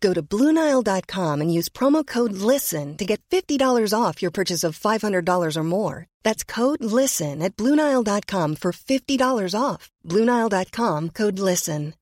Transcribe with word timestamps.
Go 0.00 0.14
to 0.14 0.22
BlueNile.com 0.22 1.40
and 1.40 1.52
use 1.52 1.68
promo 1.68 2.06
code 2.06 2.32
LISTEN 2.32 2.96
to 2.96 3.04
get 3.04 3.20
$50 3.30 3.92
off 3.92 4.22
your 4.22 4.30
purchase 4.30 4.64
of 4.64 4.78
$500 4.78 5.56
or 5.56 5.64
more. 5.64 6.06
That's 6.22 6.44
code 6.44 6.82
LISTEN 6.82 7.42
at 7.42 7.56
BlueNile.com 7.56 8.56
for 8.56 8.72
$50 8.72 9.54
off. 9.60 9.90
BlueNile.com 10.06 11.10
code 11.10 11.38
LISTEN. 11.38 11.94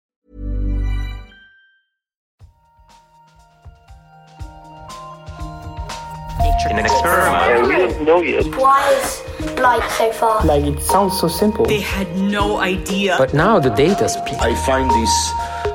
In 6.70 6.76
an 6.76 6.84
experiment, 6.84 7.68
we 7.68 7.76
don't 7.76 8.04
know 8.04 8.20
yet. 8.20 8.44
Why 8.56 8.92
is 8.92 9.58
light 9.58 9.88
so 9.92 10.12
far? 10.12 10.44
Like 10.44 10.64
it 10.64 10.82
sounds 10.82 11.18
so 11.18 11.28
simple. 11.28 11.64
They 11.64 11.80
had 11.80 12.14
no 12.16 12.58
idea. 12.58 13.14
But 13.16 13.32
now 13.32 13.58
the 13.58 13.70
data 13.70 14.08
speaks. 14.08 14.36
I 14.38 14.54
find 14.66 14.90
this 14.90 15.32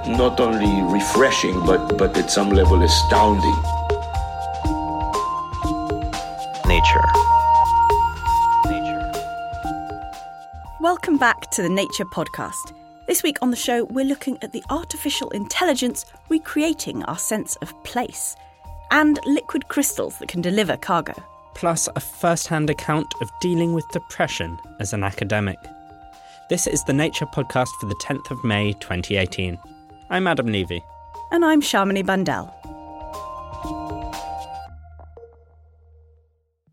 not 0.07 0.39
only 0.39 0.93
refreshing, 0.93 1.59
but, 1.65 1.97
but 1.97 2.17
at 2.17 2.29
some 2.29 2.49
level 2.49 2.81
astounding. 2.83 3.55
nature. 6.67 7.05
Nature. 8.65 9.11
Welcome 10.81 11.17
back 11.17 11.51
to 11.51 11.61
the 11.61 11.69
Nature 11.69 12.05
Podcast. 12.05 12.73
This 13.07 13.21
week 13.23 13.37
on 13.41 13.51
the 13.51 13.57
show, 13.57 13.85
we're 13.85 14.05
looking 14.05 14.37
at 14.41 14.51
the 14.53 14.63
artificial 14.69 15.29
intelligence 15.31 16.05
recreating 16.29 17.03
our 17.03 17.17
sense 17.17 17.55
of 17.57 17.73
place 17.83 18.35
and 18.91 19.19
liquid 19.25 19.67
crystals 19.67 20.17
that 20.17 20.29
can 20.29 20.41
deliver 20.41 20.77
cargo. 20.77 21.13
plus 21.55 21.87
a 21.95 21.99
first 21.99 22.47
hand 22.47 22.69
account 22.69 23.13
of 23.21 23.29
dealing 23.39 23.73
with 23.73 23.87
depression 23.89 24.57
as 24.79 24.91
an 24.93 25.03
academic. 25.03 25.59
This 26.49 26.65
is 26.65 26.83
the 26.83 26.93
Nature 26.93 27.27
Podcast 27.27 27.69
for 27.79 27.85
the 27.85 27.95
10th 27.95 28.31
of 28.31 28.43
May 28.43 28.73
2018. 28.73 29.59
I'm 30.13 30.27
Adam 30.27 30.45
Levy. 30.45 30.83
And 31.31 31.43
I'm 31.43 31.59
Shamini 31.59 32.05
Bundell. 32.05 32.53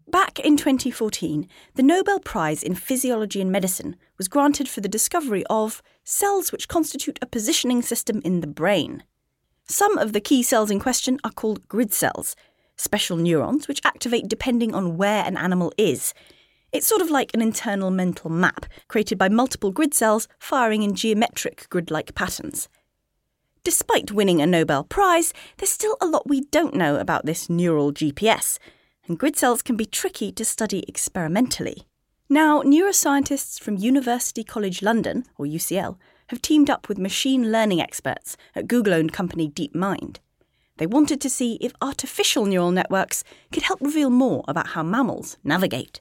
Back 0.08 0.40
in 0.40 0.58
2014, 0.58 1.48
the 1.74 1.82
Nobel 1.82 2.20
Prize 2.20 2.62
in 2.62 2.74
Physiology 2.74 3.40
and 3.40 3.50
Medicine 3.50 3.96
was 4.18 4.28
granted 4.28 4.68
for 4.68 4.82
the 4.82 4.90
discovery 4.90 5.42
of 5.48 5.82
cells 6.04 6.52
which 6.52 6.68
constitute 6.68 7.18
a 7.22 7.26
positioning 7.26 7.80
system 7.80 8.20
in 8.26 8.42
the 8.42 8.46
brain. 8.46 9.04
Some 9.64 9.96
of 9.96 10.12
the 10.12 10.20
key 10.20 10.42
cells 10.42 10.70
in 10.70 10.78
question 10.78 11.18
are 11.24 11.32
called 11.32 11.66
grid 11.66 11.94
cells, 11.94 12.36
special 12.76 13.16
neurons 13.16 13.68
which 13.68 13.80
activate 13.86 14.28
depending 14.28 14.74
on 14.74 14.98
where 14.98 15.24
an 15.24 15.38
animal 15.38 15.72
is. 15.78 16.12
It's 16.72 16.86
sort 16.86 17.00
of 17.00 17.10
like 17.10 17.32
an 17.32 17.40
internal 17.40 17.90
mental 17.90 18.28
map 18.28 18.66
created 18.88 19.16
by 19.16 19.30
multiple 19.30 19.70
grid 19.70 19.94
cells 19.94 20.28
firing 20.38 20.82
in 20.82 20.94
geometric 20.94 21.70
grid 21.70 21.90
like 21.90 22.14
patterns. 22.14 22.68
Despite 23.62 24.10
winning 24.10 24.40
a 24.40 24.46
Nobel 24.46 24.84
Prize, 24.84 25.34
there's 25.58 25.70
still 25.70 25.98
a 26.00 26.06
lot 26.06 26.26
we 26.26 26.40
don't 26.40 26.74
know 26.74 26.96
about 26.96 27.26
this 27.26 27.50
neural 27.50 27.92
GPS, 27.92 28.58
and 29.06 29.18
grid 29.18 29.36
cells 29.36 29.60
can 29.60 29.76
be 29.76 29.84
tricky 29.84 30.32
to 30.32 30.46
study 30.46 30.82
experimentally. 30.88 31.82
Now, 32.30 32.62
neuroscientists 32.62 33.60
from 33.60 33.76
University 33.76 34.44
College 34.44 34.80
London, 34.80 35.24
or 35.36 35.44
UCL, 35.44 35.98
have 36.28 36.40
teamed 36.40 36.70
up 36.70 36.88
with 36.88 36.96
machine 36.96 37.52
learning 37.52 37.82
experts 37.82 38.38
at 38.54 38.66
Google 38.66 38.94
owned 38.94 39.12
company 39.12 39.50
DeepMind. 39.50 40.18
They 40.78 40.86
wanted 40.86 41.20
to 41.20 41.28
see 41.28 41.58
if 41.60 41.74
artificial 41.82 42.46
neural 42.46 42.70
networks 42.70 43.24
could 43.52 43.64
help 43.64 43.82
reveal 43.82 44.08
more 44.08 44.42
about 44.48 44.68
how 44.68 44.82
mammals 44.82 45.36
navigate. 45.44 46.00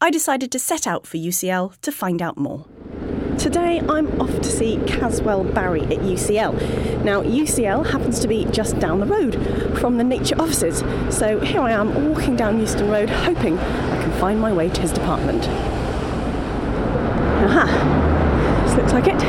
I 0.00 0.10
decided 0.10 0.52
to 0.52 0.60
set 0.60 0.86
out 0.86 1.04
for 1.04 1.16
UCL 1.16 1.80
to 1.80 1.90
find 1.90 2.22
out 2.22 2.38
more. 2.38 2.66
Today 3.38 3.80
I'm 3.86 4.20
off 4.20 4.40
to 4.40 4.44
see 4.44 4.78
Caswell 4.86 5.44
Barry 5.44 5.82
at 5.82 5.98
UCL. 6.00 7.04
Now, 7.04 7.22
UCL 7.22 7.90
happens 7.90 8.18
to 8.20 8.28
be 8.28 8.46
just 8.46 8.78
down 8.80 8.98
the 8.98 9.06
road 9.06 9.34
from 9.78 9.98
the 9.98 10.04
nature 10.04 10.34
offices, 10.40 10.78
so 11.14 11.38
here 11.40 11.60
I 11.60 11.72
am 11.72 12.08
walking 12.08 12.34
down 12.34 12.58
Euston 12.58 12.90
Road 12.90 13.10
hoping 13.10 13.58
I 13.58 14.02
can 14.02 14.12
find 14.18 14.40
my 14.40 14.52
way 14.52 14.70
to 14.70 14.80
his 14.80 14.90
department. 14.90 15.46
Aha, 17.44 18.64
this 18.64 18.74
looks 18.74 18.92
like 18.92 19.06
it. 19.06 19.20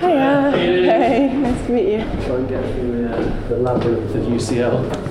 Hiya. 0.00 0.50
Hey, 0.52 1.32
nice 1.36 1.66
to 1.66 1.72
meet 1.72 1.88
you. 1.92 1.98
Try 2.24 2.36
and 2.36 2.48
get 2.48 2.74
through 2.74 3.06
uh, 3.06 3.48
the 3.48 3.56
labyrinth 3.58 4.14
of 4.14 4.22
UCL. 4.24 5.05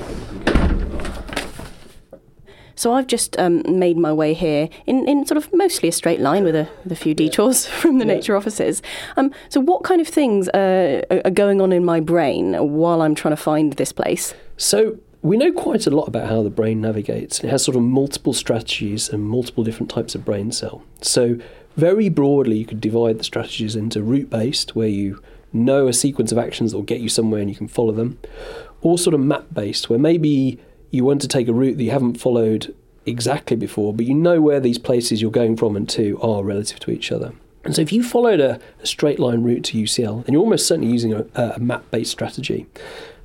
So 2.76 2.94
I've 2.94 3.08
just 3.08 3.38
um, 3.40 3.64
made 3.68 3.98
my 3.98 4.14
way 4.14 4.34
here 4.34 4.70
in, 4.86 5.08
in 5.08 5.26
sort 5.26 5.38
of 5.38 5.52
mostly 5.54 5.90
a 5.90 5.92
straight 5.92 6.20
line 6.20 6.44
with 6.44 6.56
a, 6.56 6.70
with 6.84 6.92
a 6.92 6.96
few 6.96 7.14
detours 7.14 7.66
from 7.82 8.00
the 8.00 8.06
nature 8.06 8.36
offices. 8.36 8.82
Um, 9.18 9.32
so 9.50 9.60
what 9.60 9.84
kind 9.84 10.02
of 10.02 10.08
things 10.08 10.50
uh, 10.50 11.02
are 11.10 11.22
are 11.26 11.32
going 11.32 11.62
on 11.62 11.72
in 11.72 11.84
my 11.84 12.00
brain 12.00 12.54
while 12.54 13.02
I'm 13.02 13.16
trying 13.16 13.36
to 13.36 13.42
find 13.42 13.74
this 13.74 13.92
place? 13.92 14.34
So 14.58 14.98
we 15.22 15.38
know 15.38 15.52
quite 15.52 15.88
a 15.88 15.90
lot 15.90 16.08
about 16.08 16.30
how 16.30 16.44
the 16.44 16.52
brain 16.52 16.82
navigates. 16.82 17.44
It 17.44 17.50
has 17.50 17.64
sort 17.64 17.76
of 17.76 17.82
multiple 17.82 18.34
strategies 18.34 19.10
and 19.10 19.24
multiple 19.24 19.64
different 19.64 19.90
types 19.90 20.14
of 20.14 20.24
brain 20.24 20.52
cell. 20.52 20.84
So 21.02 21.40
very 21.76 22.10
broadly, 22.10 22.58
you 22.58 22.66
could 22.66 22.80
divide 22.80 23.18
the 23.18 23.24
strategies 23.24 23.76
into 23.76 24.04
route-based, 24.04 24.76
where 24.76 24.88
you 24.88 25.22
know 25.52 25.88
a 25.88 25.94
sequence 25.94 26.32
of 26.32 26.38
actions 26.38 26.72
that 26.72 26.78
will 26.78 26.84
get 26.84 27.02
you 27.02 27.10
somewhere 27.10 27.42
and 27.42 27.50
you 27.50 27.56
can 27.56 27.68
follow 27.68 27.92
them, 27.92 28.20
or 28.82 29.00
sort 29.00 29.14
of 29.14 29.20
map-based, 29.20 29.90
where 29.90 30.00
maybe 30.00 30.60
you 30.92 31.04
want 31.04 31.22
to 31.22 31.28
take 31.28 31.48
a 31.48 31.54
route 31.54 31.78
that 31.78 31.84
you 31.84 31.92
haven't 31.92 32.20
followed 32.20 32.74
exactly 33.06 33.56
before, 33.56 33.94
but 33.94 34.06
you 34.06 34.14
know 34.14 34.42
where 34.42 34.60
these 34.60 34.78
places 34.78 35.22
you're 35.22 35.32
going 35.32 35.56
from 35.58 35.76
and 35.76 35.88
to 35.90 36.20
are 36.22 36.44
relative 36.44 36.80
to 36.82 36.92
each 36.92 37.12
other. 37.12 37.34
And 37.64 37.76
so 37.76 37.82
if 37.82 37.92
you 37.92 38.04
followed 38.04 38.40
a, 38.40 38.60
a 38.82 38.86
straight 38.86 39.20
line 39.20 39.44
route 39.44 39.64
to 39.66 39.78
UCL, 39.78 40.26
then 40.26 40.34
you're 40.34 40.42
almost 40.42 40.68
certainly 40.68 40.92
using 40.92 41.14
a, 41.14 41.26
a 41.36 41.60
map-based 41.60 42.12
strategy. 42.12 42.68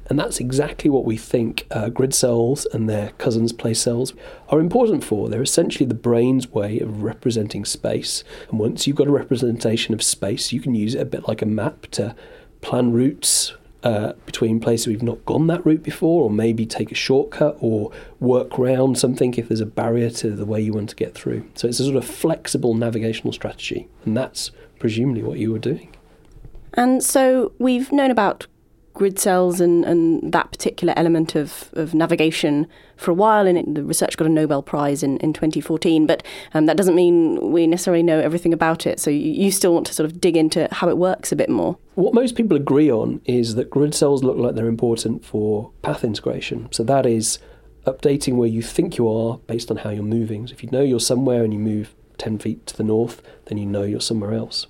And 0.08 0.18
that's 0.18 0.40
exactly 0.40 0.90
what 0.90 1.04
we 1.04 1.16
think 1.16 1.66
uh, 1.70 1.88
grid 1.88 2.12
cells 2.12 2.66
and 2.72 2.88
their 2.88 3.10
cousins, 3.10 3.52
place 3.52 3.80
cells, 3.80 4.12
are 4.48 4.58
important 4.58 5.04
for. 5.04 5.28
They're 5.28 5.40
essentially 5.40 5.86
the 5.86 5.94
brain's 5.94 6.48
way 6.48 6.80
of 6.80 7.04
representing 7.04 7.64
space. 7.64 8.24
And 8.50 8.58
once 8.58 8.86
you've 8.86 8.96
got 8.96 9.06
a 9.06 9.12
representation 9.12 9.94
of 9.94 10.02
space, 10.02 10.52
you 10.52 10.60
can 10.60 10.74
use 10.74 10.96
it 10.96 11.00
a 11.00 11.04
bit 11.04 11.28
like 11.28 11.42
a 11.42 11.46
map 11.46 11.86
to 11.92 12.16
plan 12.60 12.92
routes 12.92 13.52
uh, 13.82 14.12
between 14.26 14.60
places 14.60 14.86
we've 14.86 15.02
not 15.02 15.24
gone 15.24 15.46
that 15.46 15.64
route 15.64 15.82
before, 15.82 16.24
or 16.24 16.30
maybe 16.30 16.66
take 16.66 16.92
a 16.92 16.94
shortcut 16.94 17.56
or 17.60 17.90
work 18.18 18.58
round 18.58 18.98
something 18.98 19.34
if 19.34 19.48
there's 19.48 19.60
a 19.60 19.66
barrier 19.66 20.10
to 20.10 20.30
the 20.30 20.44
way 20.44 20.60
you 20.60 20.72
want 20.72 20.90
to 20.90 20.96
get 20.96 21.14
through. 21.14 21.48
So 21.54 21.68
it's 21.68 21.80
a 21.80 21.84
sort 21.84 21.96
of 21.96 22.04
flexible 22.04 22.74
navigational 22.74 23.32
strategy. 23.32 23.88
And 24.04 24.16
that's 24.16 24.50
presumably 24.78 25.22
what 25.22 25.38
you 25.38 25.52
were 25.52 25.58
doing. 25.58 25.94
And 26.74 27.02
so 27.02 27.52
we've 27.58 27.90
known 27.90 28.10
about 28.10 28.46
grid 29.00 29.18
cells 29.18 29.62
and, 29.62 29.82
and 29.86 30.30
that 30.30 30.50
particular 30.50 30.92
element 30.94 31.34
of, 31.34 31.70
of 31.72 31.94
navigation 31.94 32.66
for 32.98 33.10
a 33.10 33.14
while, 33.14 33.46
and 33.46 33.56
it, 33.56 33.74
the 33.74 33.82
research 33.82 34.14
got 34.18 34.26
a 34.26 34.28
Nobel 34.30 34.62
Prize 34.62 35.02
in, 35.02 35.16
in 35.20 35.32
2014. 35.32 36.06
But 36.06 36.22
um, 36.52 36.66
that 36.66 36.76
doesn't 36.76 36.94
mean 36.94 37.50
we 37.50 37.66
necessarily 37.66 38.02
know 38.02 38.20
everything 38.20 38.52
about 38.52 38.86
it. 38.86 39.00
So 39.00 39.10
you, 39.10 39.30
you 39.30 39.50
still 39.52 39.72
want 39.72 39.86
to 39.86 39.94
sort 39.94 40.04
of 40.04 40.20
dig 40.20 40.36
into 40.36 40.68
how 40.70 40.90
it 40.90 40.98
works 40.98 41.32
a 41.32 41.36
bit 41.36 41.48
more. 41.48 41.78
What 41.94 42.12
most 42.12 42.36
people 42.36 42.58
agree 42.58 42.92
on 42.92 43.22
is 43.24 43.54
that 43.54 43.70
grid 43.70 43.94
cells 43.94 44.22
look 44.22 44.36
like 44.36 44.54
they're 44.54 44.66
important 44.66 45.24
for 45.24 45.70
path 45.80 46.04
integration. 46.04 46.68
So 46.70 46.84
that 46.84 47.06
is 47.06 47.38
updating 47.86 48.36
where 48.36 48.50
you 48.50 48.60
think 48.60 48.98
you 48.98 49.08
are 49.08 49.38
based 49.46 49.70
on 49.70 49.78
how 49.78 49.88
you're 49.88 50.02
moving. 50.02 50.46
So 50.46 50.52
if 50.52 50.62
you 50.62 50.68
know 50.70 50.82
you're 50.82 51.00
somewhere 51.00 51.42
and 51.42 51.54
you 51.54 51.58
move 51.58 51.94
10 52.18 52.38
feet 52.38 52.66
to 52.66 52.76
the 52.76 52.84
north, 52.84 53.22
then 53.46 53.56
you 53.56 53.64
know 53.64 53.82
you're 53.82 54.02
somewhere 54.02 54.34
else. 54.34 54.66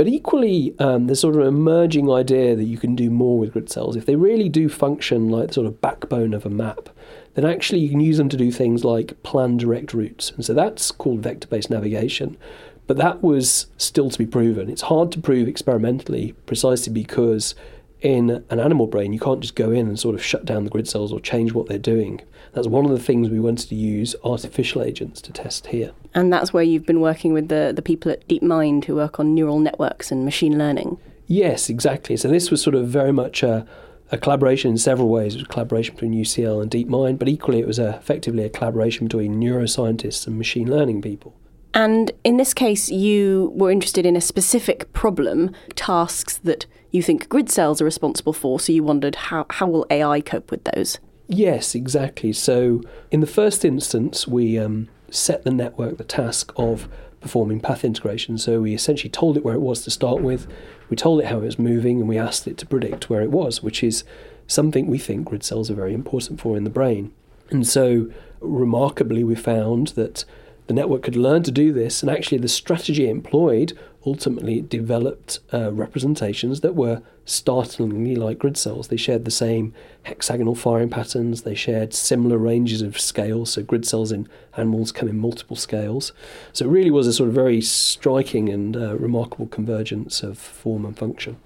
But 0.00 0.08
equally, 0.08 0.74
um, 0.78 1.08
there's 1.08 1.20
sort 1.20 1.34
of 1.34 1.42
an 1.42 1.48
emerging 1.48 2.10
idea 2.10 2.56
that 2.56 2.64
you 2.64 2.78
can 2.78 2.96
do 2.96 3.10
more 3.10 3.38
with 3.38 3.52
grid 3.52 3.68
cells. 3.68 3.96
If 3.96 4.06
they 4.06 4.16
really 4.16 4.48
do 4.48 4.70
function 4.70 5.28
like 5.28 5.48
the 5.48 5.52
sort 5.52 5.66
of 5.66 5.82
backbone 5.82 6.32
of 6.32 6.46
a 6.46 6.48
map, 6.48 6.88
then 7.34 7.44
actually 7.44 7.80
you 7.80 7.90
can 7.90 8.00
use 8.00 8.16
them 8.16 8.30
to 8.30 8.36
do 8.38 8.50
things 8.50 8.82
like 8.82 9.22
plan 9.24 9.58
direct 9.58 9.92
routes. 9.92 10.30
And 10.30 10.42
so 10.42 10.54
that's 10.54 10.90
called 10.90 11.20
vector 11.20 11.48
based 11.48 11.68
navigation. 11.68 12.38
But 12.86 12.96
that 12.96 13.22
was 13.22 13.66
still 13.76 14.08
to 14.08 14.16
be 14.16 14.24
proven. 14.24 14.70
It's 14.70 14.80
hard 14.80 15.12
to 15.12 15.20
prove 15.20 15.46
experimentally 15.46 16.32
precisely 16.46 16.94
because 16.94 17.54
in 18.00 18.44
an 18.50 18.60
animal 18.60 18.86
brain, 18.86 19.12
you 19.12 19.20
can't 19.20 19.40
just 19.40 19.54
go 19.54 19.70
in 19.70 19.86
and 19.86 19.98
sort 19.98 20.14
of 20.14 20.24
shut 20.24 20.44
down 20.44 20.64
the 20.64 20.70
grid 20.70 20.88
cells 20.88 21.12
or 21.12 21.20
change 21.20 21.52
what 21.52 21.68
they're 21.68 21.78
doing. 21.78 22.20
That's 22.52 22.66
one 22.66 22.84
of 22.84 22.90
the 22.90 22.98
things 22.98 23.28
we 23.28 23.40
wanted 23.40 23.68
to 23.68 23.74
use 23.74 24.16
artificial 24.24 24.82
agents 24.82 25.20
to 25.22 25.32
test 25.32 25.68
here. 25.68 25.92
And 26.14 26.32
that's 26.32 26.52
where 26.52 26.62
you've 26.62 26.86
been 26.86 27.00
working 27.00 27.32
with 27.32 27.48
the, 27.48 27.72
the 27.74 27.82
people 27.82 28.10
at 28.10 28.26
DeepMind 28.28 28.86
who 28.86 28.96
work 28.96 29.20
on 29.20 29.34
neural 29.34 29.58
networks 29.58 30.10
and 30.10 30.24
machine 30.24 30.58
learning. 30.58 30.98
Yes, 31.26 31.68
exactly. 31.68 32.16
So 32.16 32.28
this 32.28 32.50
was 32.50 32.60
sort 32.60 32.74
of 32.74 32.88
very 32.88 33.12
much 33.12 33.42
a, 33.42 33.66
a 34.10 34.18
collaboration 34.18 34.72
in 34.72 34.78
several 34.78 35.08
ways. 35.08 35.34
It 35.34 35.38
was 35.38 35.46
a 35.46 35.48
collaboration 35.48 35.94
between 35.94 36.12
UCL 36.12 36.60
and 36.60 36.70
DeepMind, 36.70 37.18
but 37.18 37.28
equally 37.28 37.60
it 37.60 37.66
was 37.66 37.78
a, 37.78 37.90
effectively 37.90 38.44
a 38.44 38.50
collaboration 38.50 39.06
between 39.06 39.40
neuroscientists 39.40 40.26
and 40.26 40.36
machine 40.36 40.68
learning 40.68 41.02
people. 41.02 41.34
And 41.72 42.10
in 42.24 42.36
this 42.36 42.52
case, 42.52 42.90
you 42.90 43.52
were 43.54 43.70
interested 43.70 44.04
in 44.04 44.16
a 44.16 44.20
specific 44.20 44.92
problem, 44.92 45.54
tasks 45.76 46.38
that 46.38 46.66
you 46.90 47.02
think 47.02 47.28
grid 47.28 47.50
cells 47.50 47.80
are 47.80 47.84
responsible 47.84 48.32
for, 48.32 48.58
so 48.58 48.72
you 48.72 48.82
wondered 48.82 49.14
how, 49.14 49.46
how 49.50 49.66
will 49.66 49.86
AI 49.90 50.20
cope 50.20 50.50
with 50.50 50.64
those? 50.64 50.98
Yes, 51.28 51.74
exactly. 51.74 52.32
So 52.32 52.82
in 53.10 53.20
the 53.20 53.26
first 53.26 53.64
instance, 53.64 54.26
we 54.26 54.58
um, 54.58 54.88
set 55.10 55.44
the 55.44 55.52
network 55.52 55.96
the 55.96 56.04
task 56.04 56.52
of 56.56 56.88
performing 57.20 57.60
path 57.60 57.84
integration. 57.84 58.38
So 58.38 58.60
we 58.60 58.74
essentially 58.74 59.10
told 59.10 59.36
it 59.36 59.44
where 59.44 59.54
it 59.54 59.60
was 59.60 59.82
to 59.82 59.90
start 59.90 60.22
with, 60.22 60.46
we 60.88 60.96
told 60.96 61.20
it 61.20 61.26
how 61.26 61.38
it 61.38 61.44
was 61.44 61.58
moving, 61.58 62.00
and 62.00 62.08
we 62.08 62.18
asked 62.18 62.46
it 62.46 62.58
to 62.58 62.66
predict 62.66 63.08
where 63.08 63.22
it 63.22 63.30
was, 63.30 63.62
which 63.62 63.84
is 63.84 64.04
something 64.46 64.86
we 64.86 64.98
think 64.98 65.26
grid 65.26 65.44
cells 65.44 65.70
are 65.70 65.74
very 65.74 65.94
important 65.94 66.40
for 66.40 66.56
in 66.56 66.64
the 66.64 66.70
brain. 66.70 67.12
And 67.50 67.66
so, 67.66 68.10
remarkably, 68.40 69.22
we 69.22 69.34
found 69.34 69.88
that 69.88 70.24
the 70.66 70.74
network 70.74 71.02
could 71.02 71.16
learn 71.16 71.42
to 71.44 71.50
do 71.50 71.72
this, 71.72 72.02
and 72.02 72.10
actually, 72.10 72.38
the 72.38 72.48
strategy 72.48 73.08
employed 73.08 73.78
ultimately 74.06 74.60
developed 74.62 75.40
uh, 75.52 75.72
representations 75.72 76.60
that 76.60 76.74
were 76.74 77.02
startlingly 77.24 78.16
like 78.16 78.38
grid 78.38 78.56
cells. 78.56 78.88
They 78.88 78.96
shared 78.96 79.24
the 79.24 79.30
same 79.30 79.74
hexagonal 80.04 80.54
firing 80.54 80.88
patterns, 80.88 81.42
they 81.42 81.54
shared 81.54 81.92
similar 81.92 82.38
ranges 82.38 82.82
of 82.82 82.98
scales, 82.98 83.52
so 83.52 83.62
grid 83.62 83.86
cells 83.86 84.10
in 84.10 84.28
animals 84.56 84.90
come 84.92 85.08
in 85.08 85.18
multiple 85.18 85.56
scales. 85.56 86.12
So, 86.52 86.64
it 86.64 86.68
really 86.68 86.90
was 86.90 87.06
a 87.06 87.12
sort 87.12 87.28
of 87.28 87.34
very 87.34 87.60
striking 87.60 88.48
and 88.48 88.76
uh, 88.76 88.96
remarkable 88.96 89.46
convergence 89.46 90.22
of 90.22 90.38
form 90.38 90.84
and 90.84 90.96
function. 90.96 91.36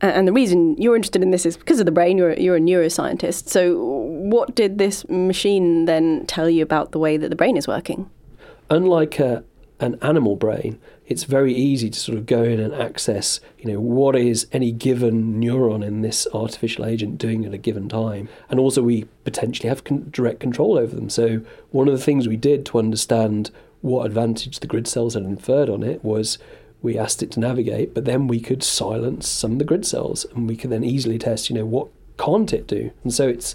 And 0.00 0.28
the 0.28 0.32
reason 0.32 0.76
you're 0.76 0.96
interested 0.96 1.22
in 1.22 1.30
this 1.30 1.46
is 1.46 1.56
because 1.56 1.80
of 1.80 1.86
the 1.86 1.92
brain. 1.92 2.18
You're, 2.18 2.34
you're 2.34 2.56
a 2.56 2.60
neuroscientist. 2.60 3.48
So, 3.48 3.82
what 3.82 4.54
did 4.54 4.78
this 4.78 5.08
machine 5.08 5.86
then 5.86 6.26
tell 6.26 6.50
you 6.50 6.62
about 6.62 6.92
the 6.92 6.98
way 6.98 7.16
that 7.16 7.30
the 7.30 7.36
brain 7.36 7.56
is 7.56 7.66
working? 7.66 8.10
unlike 8.70 9.18
a, 9.18 9.44
an 9.80 9.98
animal 10.02 10.36
brain, 10.36 10.78
it's 11.06 11.24
very 11.24 11.52
easy 11.52 11.90
to 11.90 11.98
sort 11.98 12.16
of 12.16 12.26
go 12.26 12.42
in 12.42 12.60
and 12.60 12.72
access, 12.72 13.40
you 13.58 13.70
know, 13.70 13.80
what 13.80 14.16
is 14.16 14.46
any 14.52 14.72
given 14.72 15.40
neuron 15.40 15.84
in 15.84 16.00
this 16.00 16.26
artificial 16.32 16.86
agent 16.86 17.18
doing 17.18 17.44
at 17.44 17.52
a 17.52 17.58
given 17.58 17.88
time. 17.88 18.28
And 18.48 18.58
also, 18.58 18.82
we 18.82 19.04
potentially 19.24 19.68
have 19.68 19.84
con- 19.84 20.08
direct 20.10 20.40
control 20.40 20.78
over 20.78 20.94
them. 20.94 21.10
So, 21.10 21.40
one 21.70 21.88
of 21.88 21.94
the 21.96 22.02
things 22.02 22.26
we 22.26 22.36
did 22.36 22.64
to 22.66 22.78
understand 22.78 23.50
what 23.82 24.06
advantage 24.06 24.60
the 24.60 24.66
grid 24.66 24.86
cells 24.86 25.14
had 25.14 25.24
inferred 25.24 25.68
on 25.68 25.82
it 25.82 26.02
was 26.02 26.38
we 26.80 26.98
asked 26.98 27.22
it 27.22 27.32
to 27.32 27.40
navigate, 27.40 27.94
but 27.94 28.04
then 28.04 28.26
we 28.26 28.40
could 28.40 28.62
silence 28.62 29.28
some 29.28 29.52
of 29.52 29.58
the 29.58 29.64
grid 29.64 29.84
cells 29.84 30.24
and 30.34 30.48
we 30.48 30.56
could 30.56 30.70
then 30.70 30.84
easily 30.84 31.18
test, 31.18 31.50
you 31.50 31.56
know, 31.56 31.66
what 31.66 31.88
can't 32.16 32.52
it 32.52 32.66
do? 32.66 32.92
And 33.02 33.12
so, 33.12 33.28
it's 33.28 33.54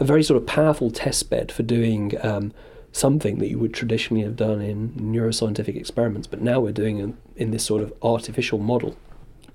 a 0.00 0.04
very 0.04 0.22
sort 0.22 0.40
of 0.40 0.46
powerful 0.48 0.90
test 0.90 1.30
bed 1.30 1.52
for 1.52 1.62
doing. 1.62 2.14
Um, 2.24 2.52
something 2.92 3.38
that 3.38 3.48
you 3.48 3.58
would 3.58 3.74
traditionally 3.74 4.22
have 4.22 4.36
done 4.36 4.60
in 4.60 4.90
neuroscientific 4.90 5.76
experiments, 5.76 6.26
but 6.26 6.40
now 6.40 6.60
we're 6.60 6.72
doing 6.72 6.98
it 6.98 7.14
in 7.36 7.50
this 7.50 7.64
sort 7.64 7.82
of 7.82 7.92
artificial 8.02 8.58
model. 8.58 8.96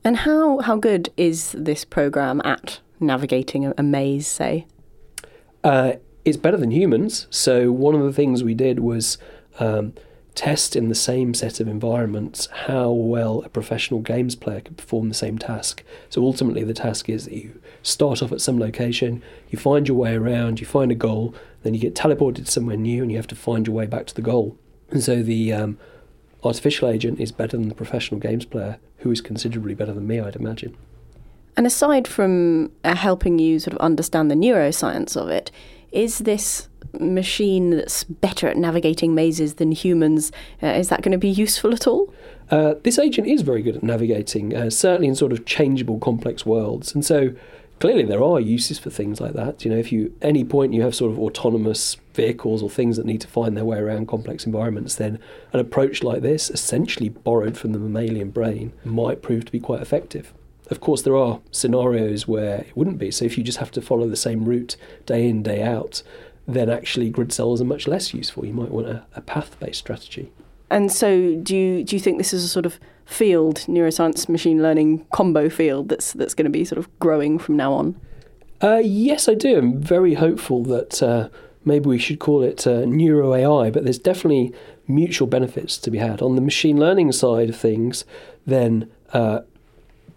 And 0.03 0.17
how, 0.17 0.59
how 0.59 0.75
good 0.75 1.09
is 1.17 1.53
this 1.57 1.85
program 1.85 2.41
at 2.43 2.79
navigating 2.99 3.65
a, 3.65 3.73
a 3.77 3.83
maze, 3.83 4.27
say? 4.27 4.65
Uh, 5.63 5.93
it's 6.25 6.37
better 6.37 6.57
than 6.57 6.71
humans. 6.71 7.27
So, 7.29 7.71
one 7.71 7.95
of 7.95 8.03
the 8.03 8.13
things 8.13 8.43
we 8.43 8.53
did 8.53 8.79
was 8.79 9.17
um, 9.59 9.93
test 10.35 10.75
in 10.75 10.89
the 10.89 10.95
same 10.95 11.33
set 11.33 11.59
of 11.59 11.67
environments 11.67 12.47
how 12.65 12.91
well 12.91 13.43
a 13.43 13.49
professional 13.49 13.99
games 13.99 14.35
player 14.35 14.61
could 14.61 14.77
perform 14.77 15.09
the 15.09 15.15
same 15.15 15.37
task. 15.37 15.83
So, 16.09 16.23
ultimately, 16.23 16.63
the 16.63 16.73
task 16.73 17.09
is 17.09 17.25
that 17.25 17.33
you 17.33 17.61
start 17.81 18.21
off 18.21 18.31
at 18.31 18.41
some 18.41 18.59
location, 18.59 19.21
you 19.49 19.59
find 19.59 19.87
your 19.87 19.97
way 19.97 20.15
around, 20.15 20.59
you 20.59 20.65
find 20.65 20.91
a 20.91 20.95
goal, 20.95 21.35
then 21.63 21.73
you 21.73 21.79
get 21.79 21.95
teleported 21.95 22.47
somewhere 22.47 22.77
new 22.77 23.01
and 23.01 23.11
you 23.11 23.17
have 23.17 23.27
to 23.27 23.35
find 23.35 23.67
your 23.67 23.75
way 23.75 23.85
back 23.85 24.05
to 24.07 24.15
the 24.15 24.21
goal. 24.21 24.57
And 24.91 25.03
so 25.03 25.23
the 25.23 25.51
um, 25.53 25.77
artificial 26.43 26.87
agent 26.89 27.19
is 27.19 27.31
better 27.31 27.57
than 27.57 27.69
the 27.69 27.75
professional 27.75 28.19
games 28.19 28.45
player, 28.45 28.77
who 28.97 29.11
is 29.11 29.21
considerably 29.21 29.73
better 29.73 29.93
than 29.93 30.07
me, 30.07 30.19
I'd 30.19 30.35
imagine. 30.35 30.77
And 31.55 31.67
aside 31.67 32.07
from 32.07 32.71
uh, 32.83 32.95
helping 32.95 33.39
you 33.39 33.59
sort 33.59 33.73
of 33.73 33.79
understand 33.79 34.29
the 34.29 34.35
neuroscience 34.35 35.15
of 35.15 35.29
it, 35.29 35.51
is 35.91 36.19
this 36.19 36.67
machine 36.99 37.71
that's 37.71 38.03
better 38.03 38.47
at 38.47 38.57
navigating 38.57 39.15
mazes 39.15 39.55
than 39.55 39.71
humans, 39.71 40.31
uh, 40.61 40.67
is 40.67 40.89
that 40.89 41.01
going 41.01 41.11
to 41.11 41.17
be 41.17 41.29
useful 41.29 41.73
at 41.73 41.87
all? 41.87 42.13
Uh, 42.49 42.75
this 42.83 42.99
agent 42.99 43.27
is 43.27 43.41
very 43.41 43.61
good 43.61 43.75
at 43.75 43.83
navigating, 43.83 44.55
uh, 44.55 44.69
certainly 44.69 45.07
in 45.07 45.15
sort 45.15 45.31
of 45.31 45.45
changeable, 45.45 45.99
complex 45.99 46.45
worlds. 46.45 46.93
And 46.93 47.05
so 47.05 47.33
clearly 47.79 48.03
there 48.03 48.23
are 48.23 48.39
uses 48.39 48.79
for 48.79 48.89
things 48.89 49.19
like 49.19 49.33
that. 49.33 49.65
You 49.65 49.71
know, 49.71 49.77
if 49.77 49.91
you 49.91 50.13
any 50.21 50.43
point 50.43 50.73
you 50.73 50.81
have 50.81 50.95
sort 50.95 51.11
of 51.11 51.19
autonomous 51.19 51.97
vehicles 52.13 52.63
or 52.63 52.69
things 52.69 52.97
that 52.97 53.05
need 53.05 53.21
to 53.21 53.27
find 53.27 53.57
their 53.57 53.65
way 53.65 53.77
around 53.77 54.07
complex 54.07 54.45
environments, 54.45 54.95
then 54.95 55.19
an 55.51 55.59
approach 55.59 56.03
like 56.03 56.21
this, 56.21 56.49
essentially 56.49 57.09
borrowed 57.09 57.57
from 57.57 57.73
the 57.73 57.79
mammalian 57.79 58.29
brain, 58.29 58.73
might 58.83 59.21
prove 59.21 59.45
to 59.45 59.51
be 59.51 59.59
quite 59.59 59.81
effective. 59.81 60.33
Of 60.69 60.79
course, 60.79 61.01
there 61.01 61.15
are 61.15 61.41
scenarios 61.51 62.27
where 62.27 62.59
it 62.59 62.75
wouldn't 62.75 62.97
be. 62.97 63.11
So 63.11 63.25
if 63.25 63.37
you 63.37 63.43
just 63.43 63.57
have 63.57 63.71
to 63.71 63.81
follow 63.81 64.07
the 64.07 64.15
same 64.15 64.45
route 64.45 64.77
day 65.05 65.27
in, 65.27 65.43
day 65.43 65.61
out, 65.61 66.03
then 66.47 66.69
actually 66.69 67.09
grid 67.09 67.33
cells 67.33 67.61
are 67.61 67.65
much 67.65 67.87
less 67.87 68.13
useful. 68.13 68.45
You 68.45 68.53
might 68.53 68.71
want 68.71 68.87
a, 68.87 69.05
a 69.15 69.21
path-based 69.21 69.79
strategy. 69.79 70.31
And 70.73 70.91
so, 70.91 71.35
do 71.35 71.55
you 71.55 71.83
do 71.83 71.95
you 71.95 71.99
think 71.99 72.17
this 72.17 72.33
is 72.33 72.43
a 72.43 72.47
sort 72.47 72.65
of 72.65 72.79
field, 73.05 73.57
neuroscience, 73.67 74.27
machine 74.27 74.63
learning 74.63 75.05
combo 75.13 75.47
field 75.47 75.87
that's 75.87 76.13
that's 76.13 76.33
going 76.33 76.45
to 76.45 76.51
be 76.51 76.65
sort 76.65 76.79
of 76.79 76.89
growing 76.97 77.37
from 77.37 77.55
now 77.55 77.73
on? 77.73 77.95
Uh, 78.59 78.81
yes, 78.83 79.29
I 79.29 79.35
do. 79.35 79.59
I'm 79.59 79.79
very 79.79 80.15
hopeful 80.15 80.63
that 80.63 81.03
uh, 81.03 81.29
maybe 81.63 81.87
we 81.87 81.99
should 81.99 82.17
call 82.17 82.41
it 82.41 82.65
uh, 82.65 82.85
neuro 82.85 83.35
AI, 83.35 83.69
but 83.69 83.83
there's 83.83 83.99
definitely 83.99 84.51
mutual 84.87 85.27
benefits 85.27 85.77
to 85.77 85.91
be 85.91 85.99
had 85.99 86.23
on 86.23 86.33
the 86.33 86.41
machine 86.41 86.79
learning 86.79 87.11
side 87.11 87.49
of 87.49 87.55
things. 87.55 88.03
Then 88.47 88.89
uh, 89.13 89.41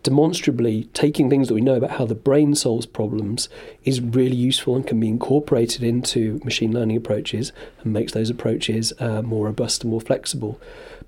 demonstrably 0.06 0.84
taking 0.94 1.28
things 1.28 1.48
that 1.48 1.54
we 1.54 1.60
know 1.60 1.74
about 1.74 1.90
how 1.98 2.06
the 2.06 2.14
brain 2.14 2.54
solves 2.54 2.86
problems 2.86 3.48
is 3.82 4.00
really 4.00 4.36
useful 4.36 4.76
and 4.76 4.86
can 4.86 5.00
be 5.00 5.08
incorporated 5.08 5.82
into 5.82 6.40
machine 6.44 6.72
learning 6.72 6.96
approaches 6.96 7.50
and 7.82 7.92
makes 7.92 8.12
those 8.12 8.30
approaches 8.30 8.92
uh, 9.00 9.20
more 9.20 9.46
robust 9.46 9.82
and 9.82 9.90
more 9.90 10.00
flexible. 10.00 10.60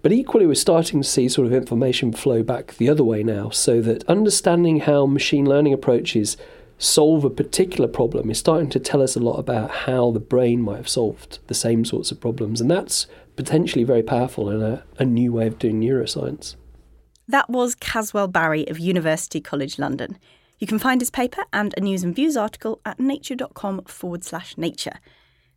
But 0.03 0.11
equally, 0.11 0.47
we're 0.47 0.57
starting 0.57 1.01
to 1.01 1.09
see 1.09 1.29
sort 1.29 1.47
of 1.47 1.53
information 1.53 2.13
flow 2.13 2.43
back 2.43 2.77
the 2.77 2.89
other 2.89 3.05
way 3.05 3.23
now, 3.23 3.51
so 3.51 3.81
that 3.83 4.03
understanding 4.09 4.81
how 4.81 5.07
machine 5.07 5.47
learning 5.47 5.73
approaches 5.73 6.37
solve 6.77 7.25
a 7.25 7.31
particular 7.31 7.87
problem 7.87 8.31
is 8.33 8.39
starting 8.39 8.71
to 8.71 8.81
tell 8.81 9.01
us 9.01 9.15
a 9.15 9.21
lot 9.21 9.39
about 9.39 9.71
how 9.87 10.11
the 10.11 10.19
brain 10.19 10.61
might 10.61 10.79
have 10.79 10.89
solved 10.89 11.39
the 11.47 11.55
same 11.55 11.85
sorts 11.85 12.11
of 12.11 12.21
problems. 12.21 12.61
And 12.61 12.69
that's 12.69 13.07
potentially 13.37 13.85
very 13.85 14.03
powerful 14.03 14.49
and 14.49 14.61
a, 14.61 14.83
a 14.99 15.05
new 15.05 15.33
way 15.33 15.47
of 15.47 15.61
doing 15.61 15.81
neuroscience. 15.81 16.57
That 17.31 17.51
was 17.51 17.75
Caswell 17.75 18.29
Barry 18.29 18.67
of 18.69 18.79
University 18.79 19.39
College 19.39 19.79
London. 19.79 20.17
You 20.59 20.67
can 20.67 20.79
find 20.79 20.99
his 20.99 21.11
paper 21.11 21.45
and 21.53 21.75
a 21.77 21.81
news 21.83 22.03
and 22.03 22.17
views 22.17 22.39
article 22.39 22.81
at 22.87 22.99
nature.com 22.99 23.83
forward 23.83 24.25
slash 24.25 24.57
nature. 24.57 24.99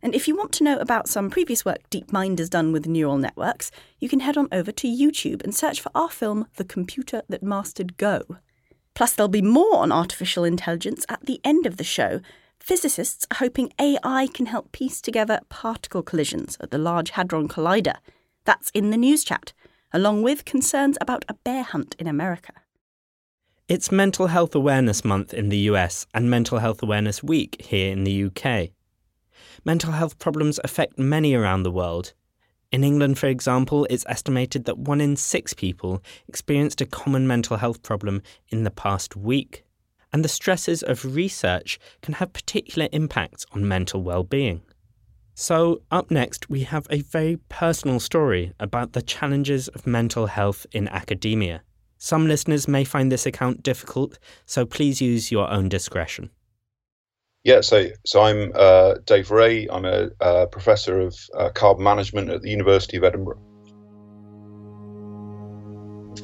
And 0.02 0.14
if 0.14 0.28
you 0.28 0.36
want 0.36 0.52
to 0.52 0.64
know 0.64 0.76
about 0.78 1.08
some 1.08 1.30
previous 1.30 1.64
work 1.64 1.88
DeepMind 1.88 2.40
has 2.40 2.50
done 2.50 2.72
with 2.72 2.86
neural 2.86 3.16
networks, 3.16 3.70
you 3.98 4.10
can 4.10 4.20
head 4.20 4.36
on 4.36 4.48
over 4.52 4.70
to 4.70 4.86
YouTube 4.86 5.42
and 5.42 5.54
search 5.54 5.80
for 5.80 5.90
our 5.94 6.10
film 6.10 6.46
The 6.56 6.64
Computer 6.64 7.22
That 7.30 7.42
Mastered 7.42 7.96
Go. 7.96 8.36
Plus, 8.94 9.14
there'll 9.14 9.28
be 9.30 9.40
more 9.40 9.76
on 9.76 9.90
artificial 9.90 10.44
intelligence 10.44 11.06
at 11.08 11.24
the 11.24 11.40
end 11.42 11.64
of 11.64 11.78
the 11.78 11.84
show. 11.84 12.20
Physicists 12.60 13.26
are 13.30 13.38
hoping 13.38 13.72
AI 13.80 14.28
can 14.34 14.44
help 14.44 14.72
piece 14.72 15.00
together 15.00 15.40
particle 15.48 16.02
collisions 16.02 16.58
at 16.60 16.70
the 16.70 16.76
Large 16.76 17.12
Hadron 17.12 17.48
Collider. 17.48 17.96
That's 18.44 18.68
in 18.74 18.90
the 18.90 18.98
news 18.98 19.24
chat 19.24 19.54
along 19.92 20.22
with 20.22 20.44
concerns 20.44 20.96
about 21.00 21.24
a 21.28 21.34
bear 21.34 21.62
hunt 21.62 21.94
in 21.98 22.06
America. 22.06 22.52
It's 23.68 23.92
Mental 23.92 24.26
Health 24.26 24.54
Awareness 24.54 25.04
Month 25.04 25.32
in 25.34 25.48
the 25.48 25.58
US 25.70 26.06
and 26.14 26.30
Mental 26.30 26.58
Health 26.58 26.82
Awareness 26.82 27.22
Week 27.22 27.60
here 27.60 27.92
in 27.92 28.04
the 28.04 28.24
UK. 28.24 28.70
Mental 29.64 29.92
health 29.92 30.18
problems 30.18 30.58
affect 30.64 30.98
many 30.98 31.34
around 31.34 31.62
the 31.62 31.70
world. 31.70 32.14
In 32.72 32.84
England, 32.84 33.18
for 33.18 33.26
example, 33.26 33.86
it's 33.90 34.04
estimated 34.08 34.64
that 34.64 34.78
one 34.78 35.00
in 35.00 35.14
six 35.14 35.52
people 35.52 36.02
experienced 36.26 36.80
a 36.80 36.86
common 36.86 37.26
mental 37.26 37.58
health 37.58 37.82
problem 37.82 38.22
in 38.48 38.64
the 38.64 38.70
past 38.70 39.14
week. 39.14 39.64
And 40.12 40.24
the 40.24 40.28
stresses 40.28 40.82
of 40.82 41.14
research 41.14 41.78
can 42.00 42.14
have 42.14 42.32
particular 42.32 42.88
impacts 42.92 43.46
on 43.52 43.68
mental 43.68 44.02
well 44.02 44.24
being. 44.24 44.62
So, 45.34 45.80
up 45.90 46.10
next, 46.10 46.50
we 46.50 46.64
have 46.64 46.86
a 46.90 47.00
very 47.00 47.38
personal 47.48 48.00
story 48.00 48.52
about 48.60 48.92
the 48.92 49.00
challenges 49.00 49.68
of 49.68 49.86
mental 49.86 50.26
health 50.26 50.66
in 50.72 50.88
academia. 50.88 51.62
Some 51.96 52.26
listeners 52.26 52.68
may 52.68 52.84
find 52.84 53.10
this 53.10 53.26
account 53.26 53.62
difficult, 53.62 54.18
so 54.44 54.66
please 54.66 55.00
use 55.00 55.32
your 55.32 55.50
own 55.50 55.68
discretion. 55.68 56.30
Yeah, 57.44 57.60
so 57.60 57.86
so 58.04 58.22
I'm 58.22 58.52
uh, 58.54 58.94
Dave 59.04 59.28
Reay. 59.28 59.68
I'm 59.70 59.84
a, 59.84 60.46
professor 60.48 61.00
of 61.00 61.16
uh, 61.34 61.50
carbon 61.50 61.82
management 61.82 62.30
at 62.30 62.42
the 62.42 62.50
University 62.50 62.96
of 62.96 63.04
Edinburgh. 63.04 63.40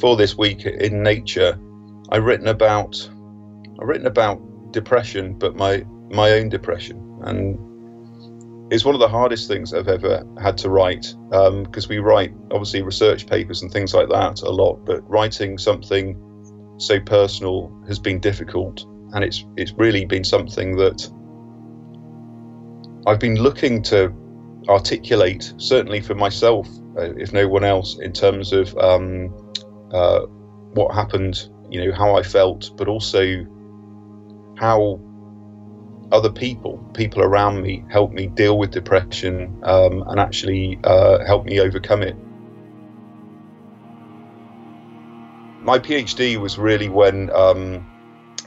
For 0.01 0.17
this 0.17 0.37
week 0.37 0.65
in 0.65 1.03
Nature, 1.03 1.59
I've 2.11 2.25
written 2.25 2.47
about 2.47 3.09
I've 3.81 3.89
written 3.89 4.07
about 4.07 4.41
depression, 4.73 5.35
but 5.35 5.57
my 5.57 5.85
my 6.11 6.33
own 6.33 6.51
depression, 6.51 7.21
and 7.23 7.59
it's 8.71 8.85
one 8.85 8.95
of 8.95 9.01
the 9.01 9.09
hardest 9.09 9.49
things 9.49 9.73
I've 9.73 9.89
ever 9.89 10.25
had 10.41 10.59
to 10.59 10.71
write 10.71 11.15
because 11.31 11.85
um, 11.87 11.89
we 11.89 11.99
write 11.99 12.35
obviously 12.51 12.83
research 12.83 13.27
papers 13.27 13.63
and 13.63 13.73
things 13.73 13.95
like 13.95 14.09
that 14.11 14.43
a 14.43 14.51
lot, 14.51 14.85
but 14.85 15.09
writing 15.09 15.57
something 15.57 16.23
so 16.77 17.01
personal 17.01 17.73
has 17.89 17.99
been 17.99 18.21
difficult, 18.21 18.85
and 19.15 19.25
it's 19.25 19.45
it's 19.57 19.73
really 19.73 20.05
been 20.05 20.25
something 20.25 20.77
that 20.77 21.11
I've 23.07 23.21
been 23.21 23.37
looking 23.37 23.83
to 23.85 24.13
articulate, 24.69 25.55
certainly 25.57 26.01
for 26.01 26.15
myself, 26.15 26.69
uh, 26.99 27.15
if 27.17 27.33
no 27.33 27.49
one 27.49 27.65
else, 27.65 27.99
in 27.99 28.13
terms 28.13 28.53
of 28.53 28.77
um, 28.77 29.35
uh, 29.93 30.21
what 30.75 30.95
happened, 30.95 31.49
you 31.71 31.85
know, 31.85 31.97
how 31.97 32.17
I 32.17 32.23
felt, 32.23 32.71
but 32.77 32.87
also 32.87 33.47
how 34.59 35.01
other 36.11 36.31
people, 36.31 36.79
people 36.95 37.23
around 37.23 37.63
me, 37.63 37.85
helped 37.91 38.15
me 38.15 38.27
deal 38.29 38.59
with 38.59 38.71
depression 38.71 39.61
um, 39.63 40.03
and 40.07 40.19
actually 40.19 40.79
uh, 40.85 41.25
help 41.25 41.45
me 41.45 41.61
overcome 41.61 42.03
it. 42.03 42.17
My 45.61 45.79
PhD 45.79 46.39
was 46.39 46.57
really 46.57 46.89
when 46.89 47.31
um, 47.31 47.87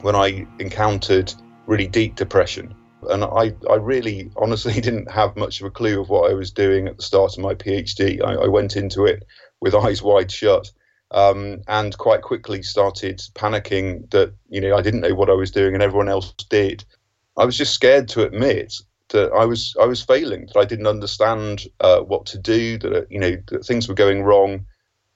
when 0.00 0.16
I 0.16 0.46
encountered 0.58 1.32
really 1.66 1.86
deep 1.86 2.16
depression, 2.16 2.74
and 3.08 3.22
I, 3.22 3.54
I 3.70 3.76
really 3.76 4.32
honestly 4.36 4.72
didn't 4.80 5.10
have 5.10 5.36
much 5.36 5.60
of 5.60 5.66
a 5.66 5.70
clue 5.70 6.00
of 6.00 6.08
what 6.08 6.30
I 6.30 6.34
was 6.34 6.50
doing 6.50 6.88
at 6.88 6.96
the 6.96 7.02
start 7.02 7.36
of 7.36 7.44
my 7.44 7.54
PhD. 7.54 8.24
I, 8.24 8.34
I 8.34 8.48
went 8.48 8.76
into 8.76 9.04
it 9.06 9.24
with 9.60 9.74
eyes 9.84 10.02
wide 10.02 10.30
shut. 10.30 10.70
Um, 11.14 11.60
and 11.68 11.94
quite 11.98 12.22
quickly 12.22 12.62
started 12.62 13.18
panicking 13.34 14.10
that 14.12 14.32
you 14.48 14.62
know 14.62 14.74
I 14.74 14.80
didn't 14.80 15.02
know 15.02 15.14
what 15.14 15.28
I 15.28 15.34
was 15.34 15.50
doing 15.50 15.74
and 15.74 15.82
everyone 15.82 16.08
else 16.08 16.32
did. 16.48 16.86
I 17.36 17.44
was 17.44 17.56
just 17.56 17.74
scared 17.74 18.08
to 18.10 18.26
admit 18.26 18.74
that 19.08 19.32
I 19.32 19.44
was 19.44 19.74
I 19.80 19.86
was 19.86 20.02
failing, 20.02 20.46
that 20.46 20.58
I 20.58 20.64
didn't 20.64 20.86
understand 20.86 21.64
uh, 21.80 22.00
what 22.00 22.26
to 22.26 22.38
do, 22.38 22.78
that 22.78 23.06
you 23.10 23.18
know 23.18 23.36
that 23.48 23.64
things 23.64 23.88
were 23.88 23.94
going 23.94 24.22
wrong. 24.22 24.66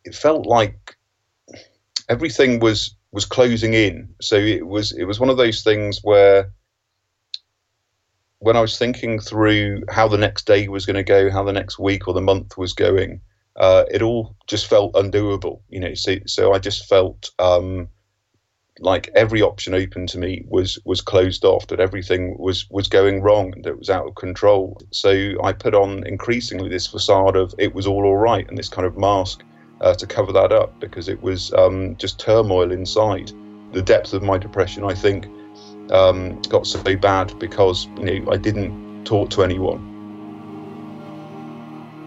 It 0.04 0.14
felt 0.14 0.46
like 0.46 0.96
everything 2.08 2.60
was 2.60 2.94
was 3.12 3.24
closing 3.24 3.74
in. 3.74 4.14
So 4.20 4.36
it 4.36 4.66
was 4.66 4.92
it 4.92 5.04
was 5.04 5.20
one 5.20 5.30
of 5.30 5.36
those 5.36 5.62
things 5.62 6.00
where 6.02 6.52
when 8.38 8.56
I 8.56 8.60
was 8.60 8.78
thinking 8.78 9.18
through 9.18 9.82
how 9.90 10.08
the 10.08 10.18
next 10.18 10.46
day 10.46 10.68
was 10.68 10.86
going 10.86 10.96
to 10.96 11.02
go, 11.02 11.30
how 11.30 11.42
the 11.42 11.52
next 11.52 11.78
week 11.78 12.06
or 12.06 12.14
the 12.14 12.20
month 12.20 12.58
was 12.58 12.74
going, 12.74 13.20
uh, 13.56 13.84
it 13.90 14.02
all 14.02 14.36
just 14.46 14.66
felt 14.66 14.94
undoable. 14.94 15.60
You 15.68 15.80
know, 15.80 15.94
so 15.94 16.16
so 16.26 16.52
I 16.52 16.58
just 16.58 16.86
felt 16.86 17.30
um, 17.38 17.88
like 18.80 19.08
every 19.14 19.40
option 19.40 19.74
open 19.74 20.06
to 20.06 20.18
me 20.18 20.44
was 20.48 20.78
was 20.84 21.00
closed 21.00 21.44
off 21.44 21.66
that 21.68 21.80
everything 21.80 22.36
was 22.38 22.68
was 22.70 22.88
going 22.88 23.22
wrong 23.22 23.52
and 23.54 23.66
it 23.66 23.78
was 23.78 23.90
out 23.90 24.06
of 24.06 24.14
control. 24.14 24.78
So 24.90 25.34
i 25.42 25.52
put 25.52 25.74
on 25.74 26.06
increasingly 26.06 26.68
this 26.68 26.86
facade 26.86 27.36
of 27.36 27.54
it 27.58 27.74
was 27.74 27.86
all 27.86 28.04
all 28.04 28.16
right 28.16 28.46
and 28.48 28.58
this 28.58 28.68
kind 28.68 28.86
of 28.86 28.98
mask 28.98 29.42
uh, 29.80 29.94
to 29.94 30.06
cover 30.06 30.32
that 30.32 30.52
up 30.52 30.78
because 30.80 31.08
it 31.08 31.20
was 31.22 31.52
um, 31.54 31.96
just 31.96 32.18
turmoil 32.20 32.70
inside. 32.72 33.32
The 33.72 33.82
depth 33.82 34.12
of 34.14 34.22
my 34.22 34.38
depression 34.38 34.84
i 34.84 34.94
think 34.94 35.26
um, 35.90 36.40
got 36.42 36.66
so 36.66 36.96
bad 36.96 37.38
because 37.38 37.86
you 37.98 38.20
know 38.20 38.30
i 38.30 38.36
didn't 38.36 39.04
talk 39.04 39.30
to 39.30 39.42
anyone. 39.42 39.94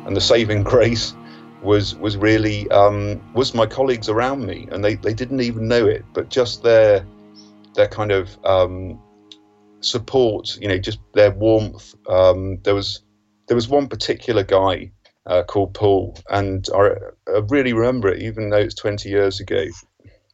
And 0.05 0.15
the 0.15 0.21
saving 0.21 0.63
grace 0.73 1.13
was 1.61 1.95
was 1.95 2.17
really 2.17 2.69
um, 2.71 3.21
was 3.33 3.53
my 3.53 3.65
colleagues 3.65 4.09
around 4.09 4.45
me, 4.45 4.67
and 4.71 4.83
they, 4.83 4.95
they 4.95 5.13
didn't 5.13 5.41
even 5.41 5.67
know 5.67 5.85
it, 5.85 6.05
but 6.13 6.29
just 6.29 6.63
their 6.63 7.05
their 7.75 7.87
kind 7.87 8.11
of 8.11 8.37
um, 8.45 8.99
support, 9.81 10.57
you 10.59 10.67
know, 10.67 10.77
just 10.77 10.99
their 11.13 11.31
warmth. 11.31 11.95
Um, 12.07 12.59
there 12.63 12.75
was 12.75 13.03
there 13.47 13.55
was 13.55 13.67
one 13.67 13.87
particular 13.87 14.43
guy 14.43 14.91
uh, 15.25 15.43
called 15.43 15.73
Paul, 15.73 16.17
and 16.29 16.67
I, 16.73 16.91
I, 17.27 17.39
really 17.49 17.73
remember 17.73 18.09
it, 18.09 18.21
even 18.21 18.49
though 18.49 18.57
it's 18.57 18.75
twenty 18.75 19.09
years 19.09 19.39
ago. 19.39 19.65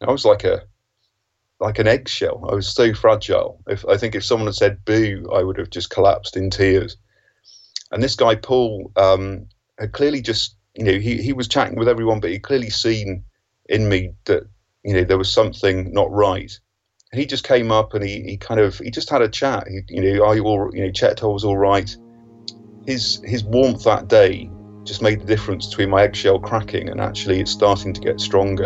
I 0.02 0.12
was 0.12 0.26
like 0.26 0.44
a 0.44 0.62
like 1.60 1.80
an 1.80 1.88
eggshell. 1.88 2.48
I 2.50 2.56
was 2.56 2.74
so 2.74 2.94
fragile. 2.94 3.62
If 3.68 3.86
I 3.86 3.98
think 3.98 4.16
if 4.16 4.26
someone 4.26 4.48
had 4.48 4.56
said 4.56 4.86
"boo," 4.86 5.30
I 5.34 5.42
would 5.44 5.58
have 5.58 5.70
just 5.70 5.90
collapsed 5.90 6.38
in 6.38 6.50
tears. 6.50 6.98
And 7.92 8.04
this 8.04 8.16
guy 8.16 8.36
Paul 8.36 8.92
um, 8.96 9.48
had 9.80 9.94
clearly 9.94 10.22
just 10.22 10.55
you 10.76 10.84
know, 10.84 11.00
he, 11.00 11.22
he 11.22 11.34
was 11.34 11.48
chatting 11.48 11.78
with 11.78 11.88
everyone, 11.88 12.20
but 12.20 12.32
he 12.32 12.40
clearly 12.40 12.70
seen 12.70 13.24
in 13.70 13.88
me 13.88 14.12
that, 14.26 14.44
you 14.84 14.94
know, 14.94 15.04
there 15.04 15.18
was 15.18 15.32
something 15.32 15.92
not 15.94 16.12
right. 16.12 16.52
And 17.12 17.20
he 17.20 17.26
just 17.26 17.48
came 17.48 17.72
up 17.72 17.94
and 17.94 18.04
he, 18.04 18.22
he 18.24 18.38
kind 18.38 18.60
of, 18.60 18.78
he 18.78 18.92
just 18.92 19.10
had 19.10 19.22
a 19.22 19.30
chat. 19.30 19.68
He, 19.68 19.82
you 19.90 20.02
know, 20.02 20.26
are 20.26 20.36
you 20.36 20.44
all, 20.44 20.70
you 20.74 20.84
know, 20.84 20.92
Chet 20.92 21.24
was 21.24 21.46
all 21.46 21.58
right. 21.58 21.96
His, 22.86 23.22
his 23.24 23.44
warmth 23.44 23.84
that 23.86 24.10
day 24.10 24.50
just 24.84 25.02
made 25.02 25.22
the 25.22 25.26
difference 25.26 25.68
between 25.68 25.90
my 25.90 26.04
eggshell 26.04 26.40
cracking 26.40 26.90
and 26.90 27.00
actually 27.02 27.40
it's 27.40 27.52
starting 27.52 27.94
to 27.94 28.02
get 28.02 28.20
stronger. 28.20 28.66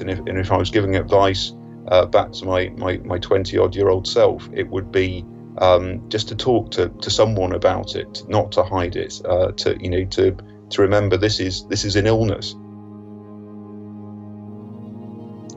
And 0.00 0.08
if, 0.08 0.18
and 0.20 0.38
if 0.38 0.50
I 0.52 0.56
was 0.56 0.70
giving 0.70 0.96
advice 0.96 1.52
uh, 1.88 2.06
back 2.06 2.32
to 2.32 2.44
my, 2.46 2.68
my, 2.76 2.98
my 2.98 3.18
20 3.18 3.58
odd 3.58 3.74
year 3.74 3.88
old 3.88 4.06
self, 4.06 4.48
it 4.54 4.68
would 4.68 4.92
be, 4.92 5.26
um, 5.58 6.08
just 6.08 6.28
to 6.28 6.36
talk 6.36 6.70
to, 6.72 6.88
to 6.88 7.10
someone 7.10 7.52
about 7.52 7.96
it, 7.96 8.22
not 8.28 8.52
to 8.52 8.62
hide 8.62 8.96
it, 8.96 9.20
uh, 9.24 9.52
to 9.52 9.76
you 9.80 9.90
know 9.90 10.04
to 10.04 10.36
to 10.70 10.82
remember 10.82 11.16
this 11.16 11.40
is 11.40 11.66
this 11.68 11.84
is 11.84 11.96
an 11.96 12.06
illness. 12.06 12.54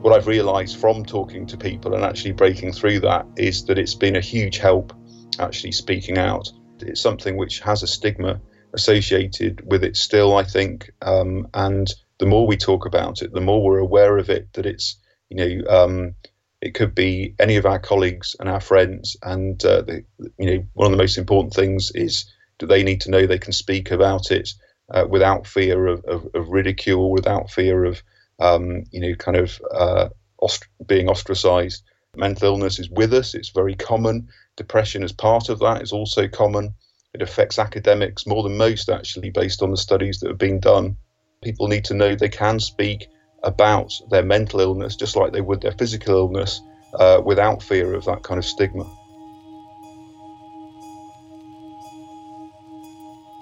What 0.02 0.12
I've 0.12 0.26
realised 0.26 0.76
from 0.76 1.04
talking 1.04 1.46
to 1.46 1.56
people 1.56 1.94
and 1.94 2.04
actually 2.04 2.32
breaking 2.32 2.72
through 2.72 3.00
that 3.00 3.26
is 3.36 3.64
that 3.66 3.78
it's 3.78 3.94
been 3.94 4.16
a 4.16 4.20
huge 4.20 4.58
help 4.58 4.92
actually 5.38 5.72
speaking 5.72 6.18
out. 6.18 6.50
It's 6.80 7.00
something 7.00 7.36
which 7.36 7.60
has 7.60 7.82
a 7.82 7.86
stigma 7.86 8.40
associated 8.74 9.62
with 9.70 9.82
it 9.82 9.96
still, 9.96 10.36
I 10.36 10.44
think, 10.44 10.90
um, 11.00 11.48
and 11.54 11.90
the 12.18 12.26
more 12.26 12.46
we 12.46 12.56
talk 12.56 12.84
about 12.84 13.22
it, 13.22 13.32
the 13.32 13.40
more 13.40 13.62
we're 13.62 13.78
aware 13.78 14.18
of 14.18 14.28
it. 14.28 14.52
That 14.52 14.66
it's 14.66 14.98
you 15.30 15.36
know 15.36 15.70
um, 15.70 16.14
it 16.64 16.72
could 16.72 16.94
be 16.94 17.34
any 17.38 17.56
of 17.56 17.66
our 17.66 17.78
colleagues 17.78 18.34
and 18.40 18.48
our 18.48 18.60
friends. 18.60 19.18
And 19.22 19.62
uh, 19.66 19.82
the, 19.82 20.04
you 20.38 20.46
know, 20.46 20.64
one 20.72 20.86
of 20.86 20.92
the 20.92 21.02
most 21.02 21.18
important 21.18 21.52
things 21.52 21.92
is 21.94 22.24
that 22.58 22.66
they 22.68 22.82
need 22.82 23.02
to 23.02 23.10
know 23.10 23.26
they 23.26 23.38
can 23.38 23.52
speak 23.52 23.90
about 23.90 24.30
it 24.30 24.48
uh, 24.90 25.04
without 25.08 25.46
fear 25.46 25.86
of, 25.86 26.02
of, 26.06 26.26
of, 26.34 26.48
ridicule, 26.48 27.10
without 27.10 27.50
fear 27.50 27.84
of 27.84 28.02
um, 28.40 28.84
you 28.90 29.00
know, 29.00 29.14
kind 29.14 29.36
of 29.36 29.60
uh, 29.72 30.08
ost- 30.40 30.68
being 30.86 31.08
ostracized. 31.08 31.82
Mental 32.16 32.54
illness 32.54 32.78
is 32.78 32.88
with 32.88 33.12
us; 33.12 33.34
it's 33.34 33.50
very 33.50 33.74
common. 33.74 34.28
Depression, 34.56 35.02
as 35.02 35.12
part 35.12 35.50
of 35.50 35.58
that, 35.58 35.82
is 35.82 35.92
also 35.92 36.28
common. 36.28 36.74
It 37.12 37.20
affects 37.20 37.58
academics 37.58 38.26
more 38.26 38.42
than 38.42 38.56
most, 38.56 38.88
actually, 38.88 39.30
based 39.30 39.62
on 39.62 39.70
the 39.70 39.76
studies 39.76 40.20
that 40.20 40.28
have 40.28 40.38
been 40.38 40.60
done. 40.60 40.96
People 41.42 41.68
need 41.68 41.84
to 41.86 41.94
know 41.94 42.14
they 42.14 42.28
can 42.28 42.58
speak 42.58 43.08
about 43.44 43.92
their 44.10 44.24
mental 44.24 44.60
illness 44.60 44.96
just 44.96 45.16
like 45.16 45.32
they 45.32 45.40
would 45.40 45.60
their 45.60 45.72
physical 45.72 46.16
illness 46.16 46.60
uh, 46.94 47.20
without 47.24 47.62
fear 47.62 47.94
of 47.94 48.04
that 48.04 48.22
kind 48.22 48.38
of 48.38 48.44
stigma. 48.44 48.84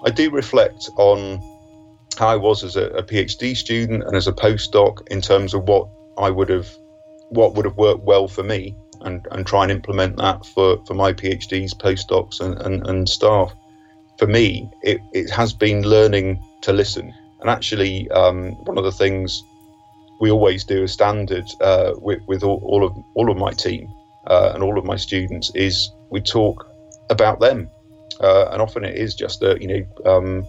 I 0.05 0.09
do 0.09 0.29
reflect 0.31 0.89
on 0.97 1.41
how 2.17 2.27
I 2.27 2.35
was 2.35 2.63
as 2.63 2.75
a, 2.75 2.87
a, 2.87 3.03
PhD 3.03 3.55
student 3.55 4.03
and 4.03 4.15
as 4.15 4.27
a 4.27 4.33
postdoc 4.33 5.07
in 5.07 5.21
terms 5.21 5.53
of 5.53 5.63
what 5.63 5.87
I 6.17 6.29
would 6.29 6.49
have 6.49 6.69
what 7.29 7.55
would 7.55 7.65
have 7.65 7.77
worked 7.77 8.03
well 8.03 8.27
for 8.27 8.43
me 8.43 8.75
and, 9.01 9.25
and 9.31 9.47
try 9.47 9.63
and 9.63 9.71
implement 9.71 10.17
that 10.17 10.45
for, 10.45 10.83
for 10.85 10.93
my 10.93 11.13
PhDs, 11.13 11.73
postdocs 11.73 12.39
and, 12.39 12.59
and, 12.61 12.85
and 12.87 13.09
staff. 13.09 13.53
For 14.19 14.27
me, 14.27 14.69
it, 14.83 14.99
it 15.13 15.29
has 15.31 15.53
been 15.53 15.81
learning 15.81 16.43
to 16.61 16.73
listen. 16.73 17.13
And 17.41 17.49
actually, 17.49 18.09
um, 18.11 18.51
one 18.65 18.77
of 18.77 18.83
the 18.83 18.91
things 18.91 19.43
we 20.23 20.31
always 20.31 20.63
do 20.63 20.83
a 20.83 20.87
standard 20.87 21.45
uh, 21.59 21.91
with, 21.97 22.21
with 22.27 22.43
all, 22.43 22.61
all, 22.63 22.85
of 22.85 22.93
all 23.15 23.29
of 23.29 23.35
my 23.35 23.51
team 23.51 23.91
uh, 24.27 24.51
and 24.53 24.63
all 24.63 24.77
of 24.77 24.85
my 24.85 24.95
students 24.95 25.51
is 25.53 25.91
we 26.11 26.21
talk 26.21 26.65
about 27.09 27.41
them. 27.41 27.69
uh, 28.21 28.45
and 28.51 28.61
often 28.61 28.85
it 28.85 28.95
is 28.95 29.15
just 29.15 29.41
that 29.41 29.61
you 29.61 29.67
know 29.71 29.83
um, 30.11 30.47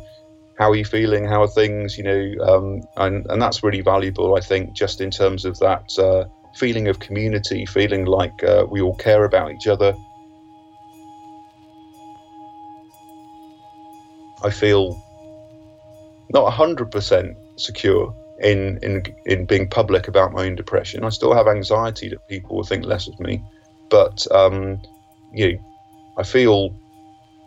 how 0.56 0.70
are 0.70 0.76
you 0.76 0.84
feeling? 0.84 1.24
How 1.24 1.42
are 1.42 1.48
things? 1.48 1.98
You 1.98 2.04
know 2.04 2.22
um, 2.50 2.82
and 2.96 3.26
and 3.30 3.42
that's 3.42 3.64
really 3.64 3.80
valuable 3.80 4.36
i 4.36 4.40
think 4.50 4.72
just 4.84 5.00
in 5.00 5.10
terms 5.10 5.44
of 5.44 5.58
that 5.58 5.84
uh, 5.98 6.22
feeling 6.54 6.86
of 6.86 7.00
community 7.00 7.66
feeling 7.66 8.04
like 8.04 8.44
uh, 8.44 8.64
we 8.70 8.80
all 8.80 8.94
care 8.94 9.24
about 9.24 9.50
each 9.50 9.66
other. 9.66 9.92
I 14.48 14.50
feel 14.50 14.84
not 16.32 16.52
100% 16.52 17.34
secure 17.56 18.14
in, 18.40 18.78
in 18.82 19.02
in 19.26 19.46
being 19.46 19.68
public 19.68 20.08
about 20.08 20.32
my 20.32 20.44
own 20.44 20.56
depression. 20.56 21.04
I 21.04 21.10
still 21.10 21.34
have 21.34 21.46
anxiety 21.46 22.08
that 22.08 22.28
people 22.28 22.56
will 22.56 22.64
think 22.64 22.84
less 22.84 23.06
of 23.06 23.18
me 23.20 23.42
but 23.94 24.26
um, 24.32 24.80
you 25.32 25.52
know, 25.52 25.58
i 26.18 26.22
feel 26.22 26.74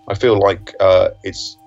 i 0.08 0.14
feel 0.14 0.40
like 0.40 0.74
uh, 0.80 1.10
it's 1.24 1.58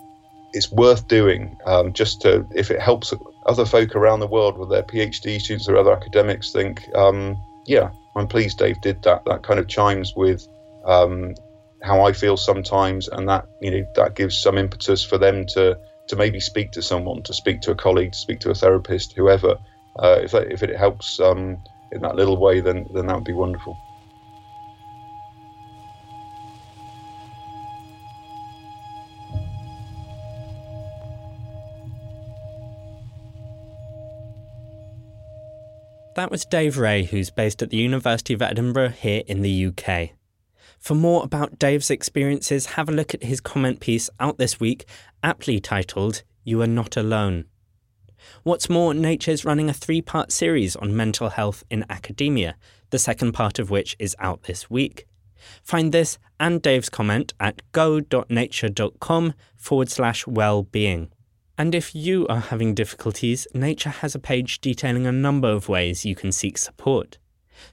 it's 0.53 0.73
worth 0.73 1.07
doing 1.07 1.57
um, 1.67 1.93
just 1.93 2.21
to 2.23 2.47
if 2.55 2.71
it 2.71 2.81
helps 2.81 3.15
other 3.47 3.65
folk 3.65 3.95
around 3.95 4.21
the 4.21 4.27
world 4.27 4.59
with 4.59 4.69
their 4.69 4.83
PhD 4.83 5.41
students 5.41 5.69
or 5.69 5.77
other 5.77 5.93
academics 5.93 6.50
think 6.50 6.83
um, 6.97 7.41
yeah 7.67 7.91
I'm 8.17 8.27
pleased 8.27 8.59
Dave 8.59 8.81
did 8.81 9.00
that. 9.05 9.25
That 9.27 9.45
kind 9.45 9.61
of 9.61 9.69
chimes 9.69 10.15
with 10.17 10.49
um, 10.85 11.35
how 11.83 12.05
I 12.05 12.12
feel 12.12 12.37
sometimes 12.37 13.07
and 13.07 13.29
that 13.29 13.47
you 13.61 13.71
know 13.71 13.85
that 13.95 14.17
gives 14.17 14.37
some 14.37 14.59
impetus 14.59 15.05
for 15.05 15.19
them 15.19 15.47
to 15.55 15.79
to 16.11 16.17
maybe 16.17 16.40
speak 16.40 16.73
to 16.73 16.83
someone 16.83 17.23
to 17.23 17.33
speak 17.33 17.61
to 17.61 17.71
a 17.71 17.75
colleague 17.75 18.12
to 18.12 18.19
speak 18.19 18.40
to 18.40 18.50
a 18.50 18.55
therapist 18.55 19.12
whoever 19.12 19.57
uh, 20.00 20.19
if, 20.23 20.33
that, 20.33 20.50
if 20.50 20.62
it 20.62 20.76
helps 20.76 21.21
um, 21.21 21.57
in 21.93 22.02
that 22.02 22.17
little 22.17 22.37
way 22.37 22.61
then 22.61 22.85
then 22.93 23.07
that 23.07 23.14
would 23.14 23.25
be 23.25 23.33
wonderful 23.33 23.76
That 36.17 36.31
was 36.31 36.45
Dave 36.45 36.75
Reay, 36.75 37.07
who's 37.07 37.31
based 37.31 37.62
at 37.62 37.71
the 37.71 37.79
University 37.79 38.35
of 38.35 38.43
Edinburgh 38.43 38.90
here 38.90 39.23
in 39.26 39.40
the 39.40 39.67
UK. 39.69 40.11
For 40.81 40.95
more 40.95 41.23
about 41.23 41.59
Dave's 41.59 41.91
experiences, 41.91 42.67
have 42.67 42.89
a 42.89 42.93
look 42.93 43.13
at 43.15 43.23
his 43.23 43.41
comment 43.41 43.81
piece 43.81 44.09
out 44.19 44.39
this 44.39 44.59
week, 44.59 44.87
aptly 45.23 45.61
titled 45.61 46.23
You 46.43 46.63
Are 46.63 46.67
Not 46.67 46.97
Alone. 46.97 47.45
What's 48.45 48.71
more, 48.71 48.95
Nature's 48.95 49.45
running 49.45 49.69
a 49.69 49.75
three 49.75 50.01
part 50.01 50.33
series 50.33 50.77
on 50.77 50.97
mental 50.97 51.29
health 51.29 51.65
in 51.71 51.85
academia, 51.91 52.57
the 52.89 52.99
second 52.99 53.33
part 53.33 53.59
of 53.59 53.71
which 53.71 53.95
is 53.99 54.17
out 54.19 54.45
this 54.45 54.71
week. 54.71 55.07
Find 55.63 55.93
this 55.93 56.19
and 56.39 56.63
Dave's 56.63 56.89
comment 56.89 57.35
at 57.39 57.61
go.nature.com 57.73 59.35
forward 59.57 59.91
slash 59.91 60.27
well-being. 60.27 61.11
And 61.59 61.75
if 61.75 61.95
you 61.95 62.27
are 62.29 62.41
having 62.41 62.75
difficulties, 62.75 63.47
Nature 63.53 63.91
has 63.91 64.15
a 64.15 64.19
page 64.19 64.63
detailing 64.63 65.07
a 65.07 65.13
number 65.13 65.49
of 65.49 65.69
ways 65.69 66.07
you 66.07 66.15
can 66.15 66.33
seek 66.33 66.57
support. 66.57 67.19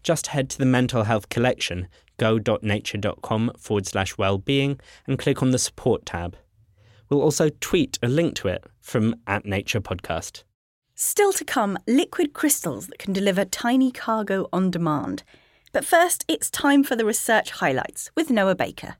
Just 0.04 0.28
head 0.28 0.50
to 0.50 0.58
the 0.58 0.66
mental 0.66 1.04
health 1.04 1.30
collection, 1.30 1.88
go.nature.com 2.18 3.52
forward 3.58 3.88
slash 3.88 4.18
well-being, 4.18 4.80
and 5.06 5.20
click 5.20 5.42
on 5.42 5.52
the 5.52 5.60
support 5.60 6.06
tab. 6.06 6.36
We'll 7.10 7.22
also 7.22 7.50
tweet 7.62 7.98
a 8.02 8.08
link 8.08 8.36
to 8.36 8.50
it 8.50 8.66
from 8.82 9.16
at 9.26 9.46
Nature 9.46 9.82
Podcast. 9.82 10.44
Still 10.96 11.32
to 11.34 11.46
come, 11.46 11.78
liquid 11.88 12.34
crystals 12.34 12.88
that 12.88 13.00
can 13.00 13.14
deliver 13.14 13.46
tiny 13.46 13.92
cargo 13.92 14.50
on 14.52 14.72
demand. 14.72 15.24
But 15.72 15.86
first, 15.86 16.26
it's 16.28 16.50
time 16.50 16.84
for 16.84 16.96
the 16.96 17.06
research 17.06 17.52
highlights 17.52 18.10
with 18.16 18.30
Noah 18.32 18.56
Baker. 18.56 18.96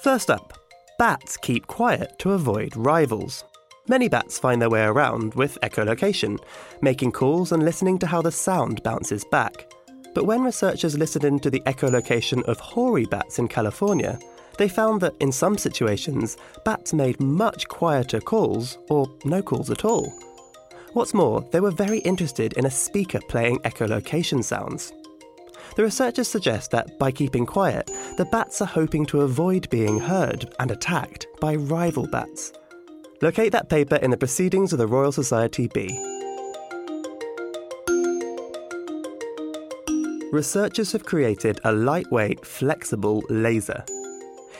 First 0.00 0.30
up, 0.30 0.52
bats 0.98 1.36
keep 1.36 1.66
quiet 1.66 2.18
to 2.20 2.32
avoid 2.32 2.76
rivals. 2.76 3.44
Many 3.86 4.08
bats 4.08 4.38
find 4.38 4.62
their 4.62 4.70
way 4.70 4.82
around 4.82 5.34
with 5.34 5.58
echolocation, 5.62 6.38
making 6.80 7.12
calls 7.12 7.52
and 7.52 7.62
listening 7.62 7.98
to 7.98 8.06
how 8.06 8.22
the 8.22 8.32
sound 8.32 8.82
bounces 8.82 9.26
back. 9.26 9.70
But 10.14 10.24
when 10.24 10.42
researchers 10.42 10.96
listened 10.96 11.26
into 11.26 11.50
the 11.50 11.60
echolocation 11.66 12.42
of 12.44 12.58
hoary 12.58 13.04
bats 13.04 13.38
in 13.38 13.46
California, 13.46 14.18
they 14.56 14.68
found 14.68 15.02
that 15.02 15.14
in 15.20 15.30
some 15.30 15.58
situations, 15.58 16.38
bats 16.64 16.94
made 16.94 17.20
much 17.20 17.68
quieter 17.68 18.20
calls 18.20 18.78
or 18.88 19.06
no 19.26 19.42
calls 19.42 19.68
at 19.68 19.84
all. 19.84 20.10
What's 20.94 21.12
more, 21.12 21.46
they 21.52 21.60
were 21.60 21.70
very 21.70 21.98
interested 21.98 22.54
in 22.54 22.64
a 22.64 22.70
speaker 22.70 23.20
playing 23.28 23.58
echolocation 23.60 24.42
sounds. 24.42 24.94
The 25.76 25.82
researchers 25.82 26.28
suggest 26.28 26.70
that 26.70 26.98
by 26.98 27.10
keeping 27.10 27.44
quiet, 27.44 27.90
the 28.16 28.28
bats 28.32 28.62
are 28.62 28.66
hoping 28.66 29.04
to 29.06 29.22
avoid 29.22 29.68
being 29.68 29.98
heard 29.98 30.54
and 30.58 30.70
attacked 30.70 31.26
by 31.38 31.56
rival 31.56 32.06
bats. 32.06 32.52
Locate 33.22 33.52
that 33.52 33.68
paper 33.68 33.94
in 33.96 34.10
the 34.10 34.16
Proceedings 34.16 34.72
of 34.72 34.78
the 34.78 34.88
Royal 34.88 35.12
Society 35.12 35.68
B. 35.68 35.88
Researchers 40.32 40.90
have 40.90 41.04
created 41.04 41.60
a 41.62 41.72
lightweight, 41.72 42.44
flexible 42.44 43.22
laser. 43.30 43.84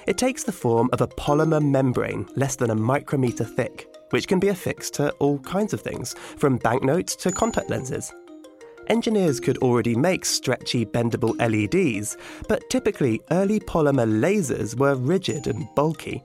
It 0.07 0.19
takes 0.19 0.45
the 0.45 0.53
form 0.53 0.89
of 0.93 1.01
a 1.01 1.09
polymer 1.09 1.61
membrane 1.61 2.29
less 2.37 2.55
than 2.55 2.71
a 2.71 2.77
micrometer 2.77 3.43
thick, 3.45 3.89
which 4.11 4.29
can 4.29 4.39
be 4.39 4.49
affixed 4.49 4.95
to 4.95 5.11
all 5.15 5.41
kinds 5.41 5.73
of 5.73 5.81
things, 5.81 6.15
from 6.37 6.59
banknotes 6.59 7.17
to 7.17 7.33
contact 7.33 7.71
lenses. 7.71 8.13
Engineers 8.87 9.41
could 9.41 9.59
already 9.59 9.97
make 9.97 10.25
stretchy, 10.25 10.87
bendable 10.87 11.37
LEDs, 11.39 12.17
but 12.49 12.63
typically 12.71 13.21
early 13.33 13.59
polymer 13.59 14.07
lasers 14.07 14.79
were 14.79 14.95
rigid 14.95 15.49
and 15.49 15.67
bulky. 15.75 16.23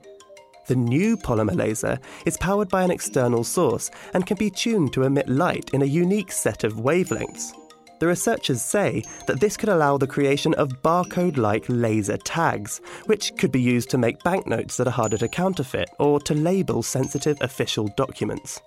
The 0.70 0.76
new 0.76 1.16
polymer 1.16 1.56
laser 1.56 1.98
is 2.24 2.36
powered 2.36 2.68
by 2.68 2.84
an 2.84 2.92
external 2.92 3.42
source 3.42 3.90
and 4.14 4.24
can 4.24 4.36
be 4.36 4.50
tuned 4.50 4.92
to 4.92 5.02
emit 5.02 5.28
light 5.28 5.70
in 5.72 5.82
a 5.82 5.84
unique 5.84 6.30
set 6.30 6.62
of 6.62 6.74
wavelengths. 6.74 7.52
The 7.98 8.06
researchers 8.06 8.62
say 8.62 9.02
that 9.26 9.40
this 9.40 9.56
could 9.56 9.68
allow 9.68 9.98
the 9.98 10.06
creation 10.06 10.54
of 10.54 10.80
barcode 10.80 11.38
like 11.38 11.64
laser 11.66 12.18
tags, 12.18 12.80
which 13.06 13.36
could 13.36 13.50
be 13.50 13.60
used 13.60 13.90
to 13.90 13.98
make 13.98 14.22
banknotes 14.22 14.76
that 14.76 14.86
are 14.86 14.92
harder 14.92 15.18
to 15.18 15.26
counterfeit 15.26 15.90
or 15.98 16.20
to 16.20 16.34
label 16.34 16.84
sensitive 16.84 17.38
official 17.40 17.88
documents. 17.96 18.60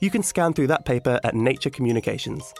You 0.00 0.10
can 0.10 0.22
scan 0.22 0.52
through 0.52 0.66
that 0.66 0.84
paper 0.84 1.18
at 1.24 1.34
Nature 1.34 1.70
Communications. 1.70 2.52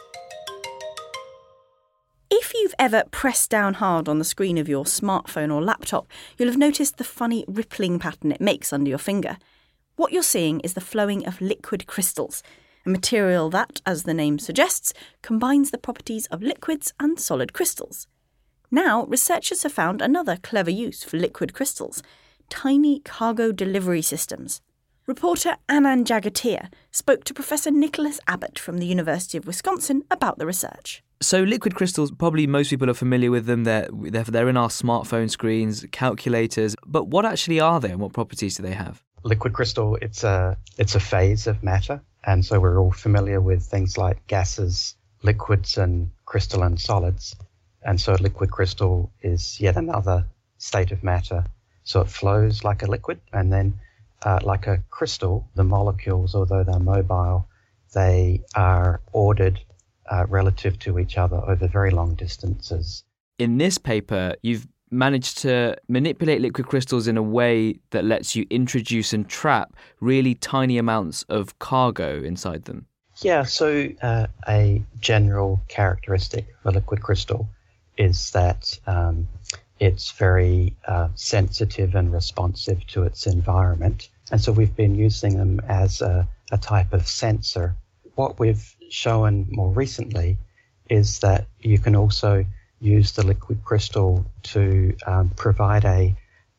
If 2.29 2.53
you've 2.53 2.75
ever 2.77 3.05
pressed 3.09 3.49
down 3.49 3.75
hard 3.75 4.09
on 4.09 4.19
the 4.19 4.25
screen 4.25 4.57
of 4.57 4.67
your 4.67 4.83
smartphone 4.83 5.53
or 5.53 5.61
laptop, 5.61 6.07
you'll 6.37 6.49
have 6.49 6.57
noticed 6.57 6.97
the 6.97 7.05
funny 7.05 7.45
rippling 7.47 7.99
pattern 7.99 8.33
it 8.33 8.41
makes 8.41 8.73
under 8.73 8.89
your 8.89 8.97
finger. 8.97 9.37
What 9.95 10.11
you're 10.11 10.23
seeing 10.23 10.59
is 10.59 10.73
the 10.73 10.81
flowing 10.81 11.25
of 11.25 11.39
liquid 11.39 11.87
crystals, 11.87 12.43
a 12.85 12.89
material 12.89 13.49
that, 13.51 13.81
as 13.85 14.03
the 14.03 14.13
name 14.13 14.39
suggests, 14.39 14.93
combines 15.21 15.71
the 15.71 15.77
properties 15.77 16.27
of 16.27 16.43
liquids 16.43 16.93
and 16.99 17.17
solid 17.17 17.53
crystals. 17.53 18.07
Now, 18.69 19.05
researchers 19.05 19.63
have 19.63 19.71
found 19.71 20.01
another 20.01 20.35
clever 20.35 20.71
use 20.71 21.03
for 21.03 21.17
liquid 21.17 21.53
crystals 21.53 22.03
tiny 22.49 22.99
cargo 22.99 23.51
delivery 23.51 24.01
systems. 24.01 24.61
Reporter 25.05 25.55
Anand 25.69 26.05
Jagatia 26.05 26.69
spoke 26.91 27.23
to 27.23 27.33
Professor 27.33 27.71
Nicholas 27.71 28.19
Abbott 28.27 28.59
from 28.59 28.77
the 28.77 28.85
University 28.85 29.37
of 29.37 29.47
Wisconsin 29.47 30.03
about 30.11 30.37
the 30.37 30.45
research. 30.45 31.03
So, 31.19 31.41
liquid 31.41 31.73
crystals, 31.73 32.11
probably 32.11 32.45
most 32.45 32.69
people 32.69 32.89
are 32.91 32.93
familiar 32.93 33.31
with 33.31 33.47
them. 33.47 33.63
They're, 33.63 33.87
they're, 33.91 34.23
they're 34.23 34.49
in 34.49 34.57
our 34.57 34.69
smartphone 34.69 35.31
screens, 35.31 35.83
calculators. 35.91 36.75
But 36.85 37.07
what 37.07 37.25
actually 37.25 37.59
are 37.59 37.79
they 37.79 37.89
and 37.89 37.99
what 37.99 38.13
properties 38.13 38.57
do 38.57 38.63
they 38.63 38.73
have? 38.73 39.03
Liquid 39.23 39.53
crystal, 39.53 39.97
it's 39.99 40.23
a, 40.23 40.55
it's 40.77 40.93
a 40.93 40.99
phase 40.99 41.47
of 41.47 41.63
matter. 41.63 42.01
And 42.25 42.45
so 42.45 42.59
we're 42.59 42.79
all 42.79 42.91
familiar 42.91 43.41
with 43.41 43.63
things 43.63 43.97
like 43.97 44.27
gases, 44.27 44.95
liquids, 45.23 45.77
and 45.77 46.11
crystalline 46.25 46.77
solids. 46.77 47.35
And 47.81 47.99
so 47.99 48.13
liquid 48.13 48.51
crystal 48.51 49.11
is 49.21 49.59
yet 49.59 49.75
another 49.75 50.23
state 50.59 50.91
of 50.91 51.03
matter. 51.03 51.45
So 51.83 52.01
it 52.01 52.09
flows 52.09 52.63
like 52.63 52.83
a 52.83 52.87
liquid. 52.87 53.19
And 53.33 53.51
then, 53.51 53.79
uh, 54.23 54.39
like 54.43 54.67
a 54.67 54.83
crystal, 54.91 55.47
the 55.55 55.63
molecules, 55.63 56.35
although 56.35 56.63
they're 56.63 56.79
mobile, 56.79 57.47
they 57.93 58.41
are 58.55 59.01
ordered 59.13 59.59
uh, 60.09 60.25
relative 60.27 60.77
to 60.79 60.99
each 60.99 61.17
other 61.17 61.37
over 61.47 61.67
very 61.67 61.91
long 61.91 62.15
distances. 62.15 63.03
In 63.39 63.57
this 63.57 63.77
paper, 63.77 64.33
you've 64.41 64.67
managed 64.89 65.37
to 65.39 65.75
manipulate 65.87 66.41
liquid 66.41 66.67
crystals 66.67 67.07
in 67.07 67.17
a 67.17 67.21
way 67.21 67.79
that 67.91 68.05
lets 68.05 68.35
you 68.35 68.45
introduce 68.49 69.13
and 69.13 69.27
trap 69.27 69.75
really 69.99 70.33
tiny 70.35 70.77
amounts 70.77 71.23
of 71.23 71.57
cargo 71.59 72.21
inside 72.23 72.65
them. 72.65 72.85
Yeah, 73.21 73.43
so 73.43 73.89
uh, 74.01 74.27
a 74.47 74.83
general 74.99 75.59
characteristic 75.67 76.47
of 76.63 76.73
a 76.73 76.77
liquid 76.77 77.01
crystal 77.01 77.49
is 77.97 78.31
that 78.31 78.79
um, 78.85 79.27
it's 79.79 80.11
very 80.11 80.75
uh, 80.87 81.09
sensitive 81.15 81.95
and 81.95 82.13
responsive 82.13 82.85
to 82.87 83.03
its 83.03 83.25
environment. 83.25 84.09
And 84.31 84.39
so 84.39 84.51
we've 84.51 84.75
been 84.75 84.95
using 84.95 85.37
them 85.37 85.61
as 85.67 86.01
a, 86.01 86.27
a 86.51 86.57
type 86.57 86.93
of 86.93 87.07
sensor. 87.07 87.75
What 88.15 88.39
we've 88.39 88.75
shown 88.89 89.47
more 89.49 89.71
recently 89.71 90.37
is 90.89 91.19
that 91.19 91.47
you 91.59 91.77
can 91.79 91.95
also 91.95 92.45
use 92.79 93.11
the 93.13 93.25
liquid 93.25 93.63
crystal 93.63 94.25
to 94.43 94.95
um, 95.05 95.29
provide 95.35 95.85
a, 95.85 96.15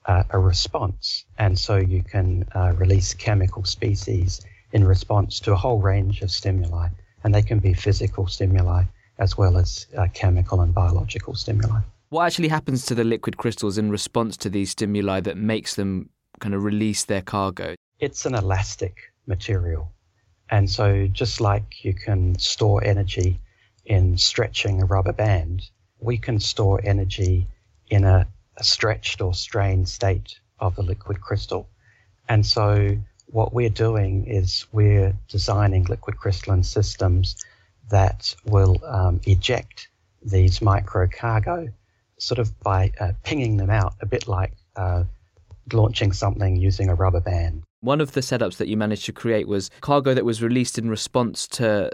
uh, 0.07 0.25
a 0.31 0.39
response. 0.39 1.25
And 1.39 1.59
so 1.59 1.77
you 1.77 2.03
can 2.03 2.45
uh, 2.55 2.73
release 2.77 3.15
chemical 3.15 3.65
species 3.65 4.41
in 4.73 4.85
response 4.85 5.41
to 5.41 5.53
a 5.53 5.57
whole 5.57 5.81
range 5.81 6.23
of 6.23 6.31
stimuli, 6.31 6.89
and 7.25 7.35
they 7.35 7.43
can 7.43 7.59
be 7.59 7.73
physical 7.73 8.27
stimuli 8.27 8.85
as 9.19 9.37
well 9.37 9.57
as 9.57 9.87
uh, 9.97 10.07
chemical 10.15 10.61
and 10.61 10.75
biological 10.75 11.35
stimuli. 11.35 11.81
What 12.11 12.27
actually 12.27 12.49
happens 12.49 12.87
to 12.87 12.95
the 12.95 13.05
liquid 13.05 13.37
crystals 13.37 13.77
in 13.77 13.91
response 13.91 14.37
to 14.39 14.49
these 14.49 14.71
stimuli 14.71 15.21
that 15.21 15.37
makes 15.37 15.75
them 15.75 16.11
kind 16.41 16.55
of 16.55 16.65
release 16.65 17.05
their 17.05 17.23
cargo? 17.23 17.75
It's 17.99 18.25
an 18.27 18.35
elastic 18.35 19.13
material. 19.27 19.93
And 20.51 20.71
so, 20.71 21.07
just 21.07 21.41
like 21.41 21.85
you 21.85 21.95
can 21.95 22.39
store 22.39 22.83
energy 22.83 23.39
in 23.85 24.17
stretching 24.17 24.83
a 24.83 24.87
rubber 24.87 25.13
band, 25.13 25.63
we 26.01 26.19
can 26.19 26.41
store 26.41 26.81
energy 26.83 27.47
in 27.91 28.05
a, 28.05 28.27
a 28.57 28.65
stretched 28.65 29.21
or 29.21 29.35
strained 29.35 29.89
state 29.89 30.41
of 30.59 30.77
the 30.77 30.83
liquid 30.83 31.21
crystal. 31.21 31.69
And 32.29 32.45
so, 32.45 32.97
what 33.27 33.53
we're 33.53 33.69
doing 33.69 34.27
is 34.27 34.67
we're 34.73 35.15
designing 35.29 35.85
liquid 35.85 36.17
crystalline 36.19 36.65
systems 36.65 37.37
that 37.91 38.35
will 38.45 38.77
um, 38.85 39.21
eject 39.25 39.89
these 40.23 40.61
microcargo 40.61 41.73
sort 42.19 42.39
of 42.39 42.59
by 42.61 42.93
uh, 43.01 43.13
pinging 43.23 43.57
them 43.57 43.71
out, 43.71 43.95
a 44.01 44.07
bit 44.07 44.29
like 44.29 44.53
uh, 44.77 45.05
launching 45.73 46.13
something 46.13 46.57
using 46.57 46.89
a 46.89 46.95
rubber 46.95 47.21
band. 47.21 47.63
One 47.81 48.01
of 48.01 48.13
the 48.13 48.21
setups 48.21 48.57
that 48.57 48.69
you 48.69 48.77
managed 48.77 49.07
to 49.07 49.13
create 49.13 49.47
was 49.47 49.71
cargo 49.81 50.15
that 50.15 50.25
was 50.25 50.43
released 50.43 50.79
in 50.79 50.91
response 50.91 51.47
to 51.49 51.91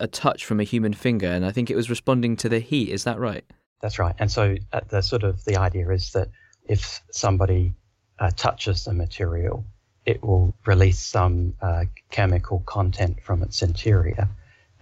a 0.00 0.06
touch 0.06 0.44
from 0.44 0.60
a 0.60 0.64
human 0.64 0.92
finger, 0.92 1.28
and 1.28 1.44
I 1.44 1.52
think 1.52 1.70
it 1.70 1.76
was 1.76 1.90
responding 1.90 2.36
to 2.38 2.48
the 2.48 2.58
heat. 2.58 2.88
Is 2.90 3.04
that 3.04 3.18
right? 3.18 3.44
That's 3.80 3.98
right. 3.98 4.14
And 4.18 4.30
so 4.30 4.56
uh, 4.72 4.80
the 4.88 5.02
sort 5.02 5.22
of 5.22 5.44
the 5.44 5.56
idea 5.56 5.88
is 5.90 6.12
that 6.12 6.28
if 6.64 7.00
somebody 7.10 7.72
uh, 8.18 8.30
touches 8.36 8.84
the 8.84 8.92
material, 8.92 9.64
it 10.04 10.22
will 10.22 10.54
release 10.66 10.98
some 10.98 11.54
uh, 11.60 11.84
chemical 12.10 12.60
content 12.66 13.20
from 13.22 13.42
its 13.42 13.62
interior, 13.62 14.28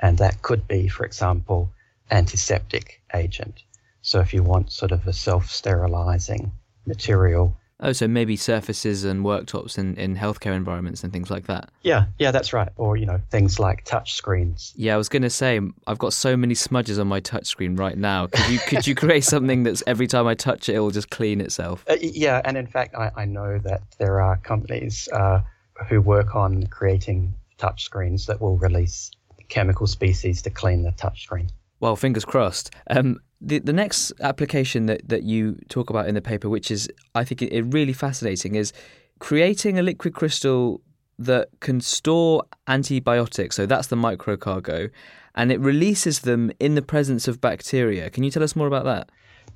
and 0.00 0.18
that 0.18 0.42
could 0.42 0.66
be, 0.66 0.88
for 0.88 1.04
example, 1.04 1.70
antiseptic 2.10 3.02
agent. 3.14 3.62
So 4.02 4.20
if 4.20 4.32
you 4.32 4.42
want 4.42 4.72
sort 4.72 4.92
of 4.92 5.06
a 5.06 5.12
self-sterilizing 5.12 6.52
material. 6.86 7.56
Oh, 7.80 7.92
so 7.92 8.08
maybe 8.08 8.36
surfaces 8.36 9.04
and 9.04 9.22
worktops 9.22 9.76
in, 9.76 9.96
in 9.96 10.16
healthcare 10.16 10.56
environments 10.56 11.04
and 11.04 11.12
things 11.12 11.30
like 11.30 11.46
that. 11.46 11.70
Yeah, 11.82 12.06
yeah, 12.18 12.30
that's 12.30 12.54
right. 12.54 12.70
Or, 12.76 12.96
you 12.96 13.04
know, 13.04 13.20
things 13.30 13.58
like 13.58 13.84
touch 13.84 14.14
screens. 14.14 14.72
Yeah, 14.76 14.94
I 14.94 14.96
was 14.96 15.10
going 15.10 15.22
to 15.22 15.30
say, 15.30 15.60
I've 15.86 15.98
got 15.98 16.14
so 16.14 16.38
many 16.38 16.54
smudges 16.54 16.98
on 16.98 17.06
my 17.06 17.20
touchscreen 17.20 17.78
right 17.78 17.98
now. 17.98 18.28
Could 18.28 18.48
you 18.48 18.58
could 18.60 18.86
you 18.86 18.94
create 18.94 19.24
something 19.34 19.62
that's 19.62 19.82
every 19.86 20.06
time 20.06 20.26
I 20.26 20.34
touch 20.34 20.70
it, 20.70 20.76
it 20.76 20.78
will 20.80 20.90
just 20.90 21.10
clean 21.10 21.40
itself? 21.40 21.84
Uh, 21.88 21.96
yeah, 22.00 22.40
and 22.46 22.56
in 22.56 22.66
fact, 22.66 22.94
I, 22.94 23.10
I 23.14 23.24
know 23.26 23.58
that 23.58 23.82
there 23.98 24.22
are 24.22 24.38
companies 24.38 25.06
uh, 25.12 25.42
who 25.88 26.00
work 26.00 26.34
on 26.34 26.66
creating 26.68 27.34
touch 27.58 27.84
screens 27.84 28.24
that 28.26 28.40
will 28.40 28.56
release 28.56 29.10
chemical 29.48 29.86
species 29.86 30.40
to 30.42 30.50
clean 30.50 30.82
the 30.82 30.92
touchscreen. 30.92 31.50
Well, 31.78 31.96
fingers 31.96 32.24
crossed. 32.24 32.74
Um, 32.88 33.20
the 33.40 33.58
the 33.58 33.72
next 33.72 34.12
application 34.20 34.86
that, 34.86 35.08
that 35.08 35.22
you 35.22 35.58
talk 35.68 35.90
about 35.90 36.08
in 36.08 36.14
the 36.14 36.22
paper, 36.22 36.48
which 36.48 36.70
is 36.70 36.88
I 37.14 37.24
think 37.24 37.42
it, 37.42 37.52
it 37.52 37.62
really 37.62 37.92
fascinating, 37.92 38.54
is 38.54 38.72
creating 39.18 39.78
a 39.78 39.82
liquid 39.82 40.14
crystal 40.14 40.80
that 41.18 41.48
can 41.60 41.80
store 41.80 42.44
antibiotics. 42.66 43.56
So 43.56 43.66
that's 43.66 43.88
the 43.88 43.96
microcargo, 43.96 44.90
and 45.34 45.52
it 45.52 45.60
releases 45.60 46.20
them 46.20 46.50
in 46.60 46.74
the 46.74 46.82
presence 46.82 47.28
of 47.28 47.40
bacteria. 47.40 48.10
Can 48.10 48.24
you 48.24 48.30
tell 48.30 48.42
us 48.42 48.56
more 48.56 48.66
about 48.66 48.84
that? 48.84 49.10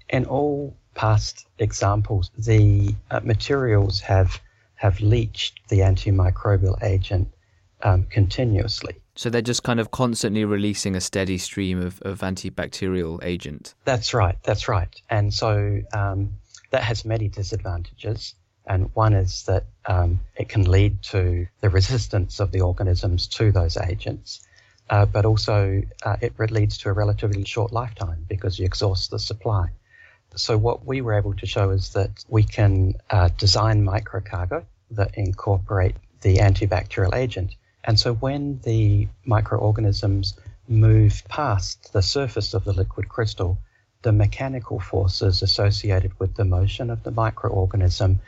In 0.09 0.25
all 0.25 0.77
past 0.95 1.47
examples, 1.59 2.31
the 2.37 2.95
uh, 3.11 3.21
materials 3.23 4.01
have 4.01 4.41
have 4.75 5.01
leached 5.01 5.61
the 5.69 5.81
antimicrobial 5.81 6.83
agent 6.83 7.29
um, 7.83 8.07
continuously. 8.11 8.97
So 9.15 9.29
they're 9.29 9.43
just 9.43 9.63
kind 9.63 9.81
of 9.81 9.91
constantly 9.91 10.45
releasing 10.45 10.95
a 10.95 11.01
steady 11.01 11.39
stream 11.39 11.81
of, 11.81 12.01
of 12.03 12.21
antibacterial 12.21 13.23
agent. 13.25 13.75
That's 13.85 14.15
right. 14.15 14.37
That's 14.43 14.69
right. 14.69 15.01
And 15.11 15.35
so 15.35 15.81
um, 15.93 16.31
that 16.71 16.83
has 16.83 17.05
many 17.05 17.29
disadvantages. 17.29 18.35
And 18.67 18.91
one 18.95 19.15
is 19.15 19.45
that 19.45 19.65
um, 19.87 20.21
it 20.37 20.49
can 20.49 20.71
lead 20.71 21.03
to 21.05 21.47
the 21.61 21.69
resistance 21.69 22.41
of 22.41 22.53
the 22.53 22.61
organisms 22.61 23.27
to 23.29 23.51
those 23.51 23.77
agents. 23.77 24.47
Uh, 24.91 25.07
but 25.07 25.25
also, 25.25 25.83
uh, 26.03 26.17
it 26.21 26.39
leads 26.51 26.77
to 26.79 26.89
a 26.89 26.93
relatively 26.93 27.45
short 27.45 27.73
lifetime 27.73 28.25
because 28.29 28.59
you 28.59 28.65
exhaust 28.65 29.11
the 29.11 29.19
supply. 29.21 29.69
So, 30.35 30.59
what 30.59 30.85
we 30.85 31.01
were 31.01 31.15
able 31.15 31.35
to 31.35 31.47
show 31.47 31.71
is 31.71 31.93
that 31.93 32.25
we 32.29 32.43
can 32.43 32.95
uh, 33.11 33.29
design 33.39 33.85
microcargo 33.85 34.65
that 34.91 35.17
incorporate 35.17 35.95
the 36.23 36.39
antibacterial 36.39 37.15
agent 37.15 37.55
and 37.85 37.99
so 37.99 38.15
when 38.15 38.61
the 38.65 39.09
microorganisms 39.25 40.39
move 40.69 41.23
past 41.29 41.93
the 41.93 42.03
surface 42.03 42.55
of 42.55 42.65
the 42.65 42.73
liquid 42.73 43.09
crystal, 43.09 43.59
the 44.03 44.13
mechanical 44.13 44.81
forces 44.81 45.43
associated 45.43 46.19
with 46.19 46.35
the 46.35 46.45
motion 46.45 46.91
of 46.91 47.03
the 47.03 47.13
microorganism 47.13 48.19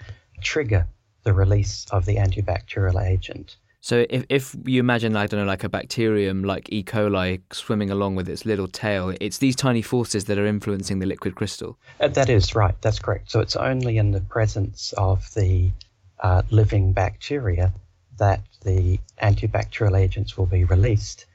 trigger 0.41 0.87
the 1.23 1.33
release 1.33 1.87
of 1.93 2.05
the 2.05 2.17
antibacterial 2.17 3.03
agent. 3.03 3.57
So 3.81 4.07
if, 4.11 4.25
if 4.29 4.57
you 4.65 4.79
imagine, 4.79 5.17
I 5.17 5.27
don't 5.27 5.41
know, 5.41 5.47
like 5.47 5.65
a 5.65 5.69
bacterium 5.69 6.45
like 6.45 6.73
E. 6.73 6.85
coli 6.85 7.41
swimming 7.53 7.91
along 7.91 8.15
with 8.15 8.29
its 8.29 8.47
little 8.47 8.69
tail, 8.69 9.13
it's 9.21 9.39
these 9.39 9.57
tiny 9.57 9.83
forces 9.83 10.27
that 10.27 10.39
are 10.39 10.47
influencing 10.47 11.01
the 11.01 11.07
liquid 11.07 11.35
crystal. 11.35 11.79
Uh, 11.99 12.07
that 12.09 12.29
is 12.29 12.55
right. 12.55 12.81
That's 12.81 13.01
correct. 13.01 13.31
So 13.31 13.41
it's 13.41 13.57
only 13.57 13.99
in 13.99 14.13
the 14.13 14.21
presence 14.21 14.95
of 14.97 15.33
the 15.35 15.73
uh, 16.21 16.43
living 16.51 16.93
bacteria 16.93 17.73
that 18.19 18.41
the 18.65 18.99
antibacterial 19.23 19.99
agents 19.99 20.37
will 20.37 20.47
be 20.47 20.65
released. 20.65 21.27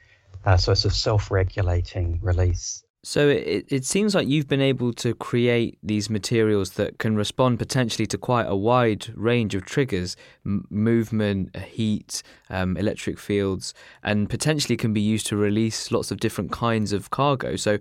Uh, 0.46 0.58
so 0.58 0.72
it's 0.72 0.86
a 0.86 0.90
self 0.90 1.30
regulating 1.32 2.20
release. 2.22 2.84
So 3.04 3.30
it, 3.30 3.66
it 3.70 3.86
seems 3.86 4.14
like 4.16 4.28
you've 4.28 4.50
been 4.50 4.62
able 4.62 4.92
to 4.96 5.14
create 5.16 5.78
these 5.82 6.10
materials 6.10 6.72
that 6.72 6.98
can 6.98 7.16
respond 7.16 7.58
potentially 7.58 8.06
to 8.08 8.18
quite 8.18 8.48
a 8.48 8.56
wide 8.56 9.08
range 9.16 9.56
of 9.56 9.66
triggers 9.66 10.18
m- 10.46 10.68
movement, 10.70 11.56
heat, 11.56 12.22
um, 12.50 12.76
electric 12.76 13.18
fields, 13.18 13.74
and 14.04 14.30
potentially 14.30 14.76
can 14.76 14.92
be 14.94 15.00
used 15.00 15.28
to 15.28 15.38
release 15.38 15.90
lots 15.90 16.12
of 16.12 16.20
different 16.20 16.52
kinds 16.52 16.92
of 16.92 17.10
cargo. 17.10 17.56
So, 17.56 17.78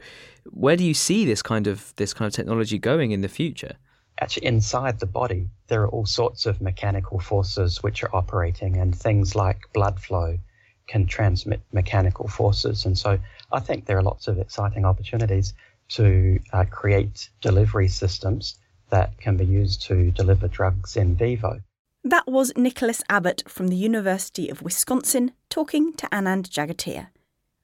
where 0.51 0.77
do 0.77 0.85
you 0.85 0.95
see 0.95 1.25
this 1.25 1.43
kind 1.43 1.67
of 1.67 1.93
this 1.97 2.15
kind 2.15 2.29
of 2.29 2.33
technology 2.33 2.79
going 2.79 3.11
in 3.11 3.23
the 3.23 3.29
future? 3.29 3.77
Actually 4.21 4.47
inside 4.47 4.99
the 4.99 5.07
body, 5.07 5.49
there 5.69 5.83
are 5.83 5.89
all 5.89 6.07
sorts 6.07 6.47
of 6.47 6.61
mechanical 6.61 7.21
forces 7.21 7.83
which 7.83 8.03
are 8.03 8.15
operating, 8.15 8.77
and 8.77 8.97
things 8.97 9.35
like 9.35 9.73
blood 9.73 10.01
flow 10.01 10.39
can 10.87 11.07
transmit 11.07 11.61
mechanical 11.73 12.29
forces. 12.29 12.87
And 12.87 12.97
so 12.97 13.19
I 13.53 13.61
think 13.61 13.87
there 13.87 13.99
are 13.99 14.03
lots 14.03 14.29
of 14.29 14.39
exciting 14.39 14.85
opportunities 14.85 15.53
to 15.89 16.41
uh, 16.53 16.65
create 16.71 17.29
delivery 17.41 17.89
systems 17.89 18.57
that 18.91 19.19
can 19.19 19.37
be 19.37 19.45
used 19.45 19.83
to 19.83 20.11
deliver 20.13 20.49
drugs 20.49 20.97
in 20.97 21.17
vivo. 21.17 21.61
That 22.05 22.29
was 22.29 22.53
Nicholas 22.57 23.03
Abbott 23.09 23.43
from 23.49 23.69
the 23.69 23.77
University 23.77 24.49
of 24.49 24.63
Wisconsin 24.63 25.33
talking 25.51 25.93
to 25.95 26.07
Anand 26.11 26.49
Jagatia 26.49 27.09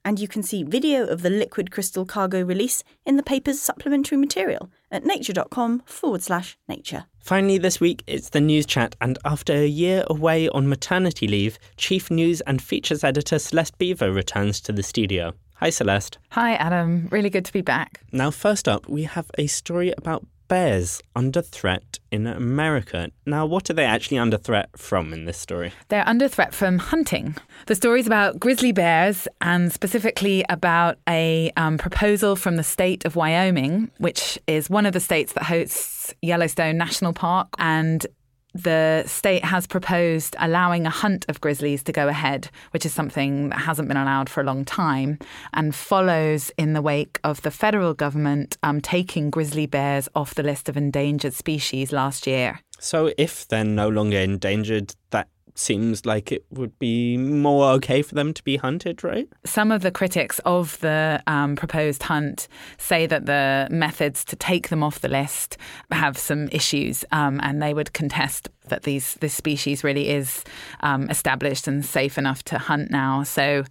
and 0.05 0.19
you 0.19 0.27
can 0.27 0.43
see 0.43 0.63
video 0.63 1.05
of 1.05 1.21
the 1.21 1.29
liquid 1.29 1.71
crystal 1.71 2.05
cargo 2.05 2.43
release 2.43 2.83
in 3.05 3.17
the 3.17 3.23
paper's 3.23 3.59
supplementary 3.59 4.17
material 4.17 4.69
at 4.91 5.05
nature.com 5.05 5.81
forward 5.85 6.21
slash 6.21 6.57
nature. 6.67 7.05
Finally, 7.19 7.57
this 7.57 7.79
week, 7.79 8.03
it's 8.05 8.29
the 8.29 8.41
news 8.41 8.65
chat, 8.65 8.95
and 8.99 9.17
after 9.23 9.53
a 9.53 9.65
year 9.65 10.03
away 10.07 10.49
on 10.49 10.67
maternity 10.67 11.27
leave, 11.27 11.57
Chief 11.77 12.11
News 12.11 12.41
and 12.41 12.61
Features 12.61 13.03
Editor 13.03 13.39
Celeste 13.39 13.77
Biever 13.79 14.13
returns 14.13 14.59
to 14.61 14.71
the 14.71 14.83
studio. 14.83 15.33
Hi, 15.55 15.69
Celeste. 15.69 16.17
Hi, 16.31 16.55
Adam. 16.55 17.07
Really 17.09 17.29
good 17.29 17.45
to 17.45 17.53
be 17.53 17.61
back. 17.61 18.01
Now, 18.11 18.31
first 18.31 18.67
up, 18.67 18.89
we 18.89 19.03
have 19.03 19.31
a 19.37 19.47
story 19.47 19.93
about 19.97 20.25
bears 20.53 21.01
under 21.15 21.41
threat 21.41 21.97
in 22.11 22.27
America. 22.27 23.09
Now, 23.25 23.43
what 23.43 23.71
are 23.71 23.73
they 23.73 23.85
actually 23.85 24.19
under 24.19 24.37
threat 24.37 24.69
from 24.77 25.11
in 25.11 25.25
this 25.25 25.39
story? 25.39 25.73
They're 25.87 26.07
under 26.07 26.27
threat 26.27 26.53
from 26.53 26.77
hunting. 26.77 27.35
The 27.65 27.73
story 27.73 28.01
is 28.01 28.05
about 28.05 28.39
grizzly 28.39 28.71
bears 28.71 29.27
and 29.41 29.73
specifically 29.73 30.45
about 30.49 30.99
a 31.09 31.51
um, 31.57 31.79
proposal 31.79 32.35
from 32.35 32.57
the 32.57 32.63
state 32.63 33.03
of 33.03 33.15
Wyoming, 33.15 33.89
which 33.97 34.37
is 34.45 34.69
one 34.69 34.85
of 34.85 34.93
the 34.93 34.99
states 34.99 35.33
that 35.33 35.45
hosts 35.45 36.13
Yellowstone 36.21 36.77
National 36.77 37.13
Park. 37.13 37.47
And 37.57 38.05
the 38.53 39.03
state 39.07 39.43
has 39.43 39.67
proposed 39.67 40.35
allowing 40.39 40.85
a 40.85 40.89
hunt 40.89 41.25
of 41.27 41.41
grizzlies 41.41 41.83
to 41.83 41.91
go 41.91 42.07
ahead, 42.07 42.49
which 42.71 42.85
is 42.85 42.93
something 42.93 43.49
that 43.49 43.59
hasn't 43.59 43.87
been 43.87 43.97
allowed 43.97 44.29
for 44.29 44.41
a 44.41 44.43
long 44.43 44.63
time, 44.63 45.17
and 45.53 45.73
follows 45.73 46.51
in 46.57 46.73
the 46.73 46.81
wake 46.81 47.19
of 47.23 47.41
the 47.41 47.51
federal 47.51 47.93
government 47.93 48.57
um, 48.63 48.81
taking 48.81 49.29
grizzly 49.29 49.65
bears 49.65 50.07
off 50.15 50.35
the 50.35 50.43
list 50.43 50.69
of 50.69 50.77
endangered 50.77 51.33
species 51.33 51.91
last 51.91 52.27
year. 52.27 52.59
So, 52.79 53.13
if 53.17 53.47
they're 53.47 53.63
no 53.63 53.87
longer 53.87 54.17
endangered, 54.17 54.93
that 55.11 55.29
seems 55.55 56.05
like 56.05 56.31
it 56.31 56.45
would 56.49 56.77
be 56.79 57.17
more 57.17 57.71
okay 57.73 58.01
for 58.01 58.15
them 58.15 58.33
to 58.33 58.43
be 58.43 58.57
hunted, 58.57 59.03
right? 59.03 59.27
Some 59.45 59.71
of 59.71 59.81
the 59.81 59.91
critics 59.91 60.39
of 60.45 60.79
the 60.79 61.21
um, 61.27 61.55
proposed 61.55 62.03
hunt 62.03 62.47
say 62.77 63.05
that 63.05 63.25
the 63.25 63.67
methods 63.69 64.25
to 64.25 64.35
take 64.35 64.69
them 64.69 64.83
off 64.83 64.99
the 64.99 65.09
list 65.09 65.57
have 65.91 66.17
some 66.17 66.47
issues, 66.51 67.05
um, 67.11 67.39
and 67.43 67.61
they 67.61 67.73
would 67.73 67.93
contest 67.93 68.49
that 68.69 68.83
these 68.83 69.15
this 69.15 69.33
species 69.33 69.83
really 69.83 70.09
is 70.09 70.43
um, 70.81 71.09
established 71.09 71.67
and 71.67 71.85
safe 71.85 72.17
enough 72.17 72.43
to 72.43 72.57
hunt 72.57 72.89
now. 72.89 73.23
So, 73.23 73.63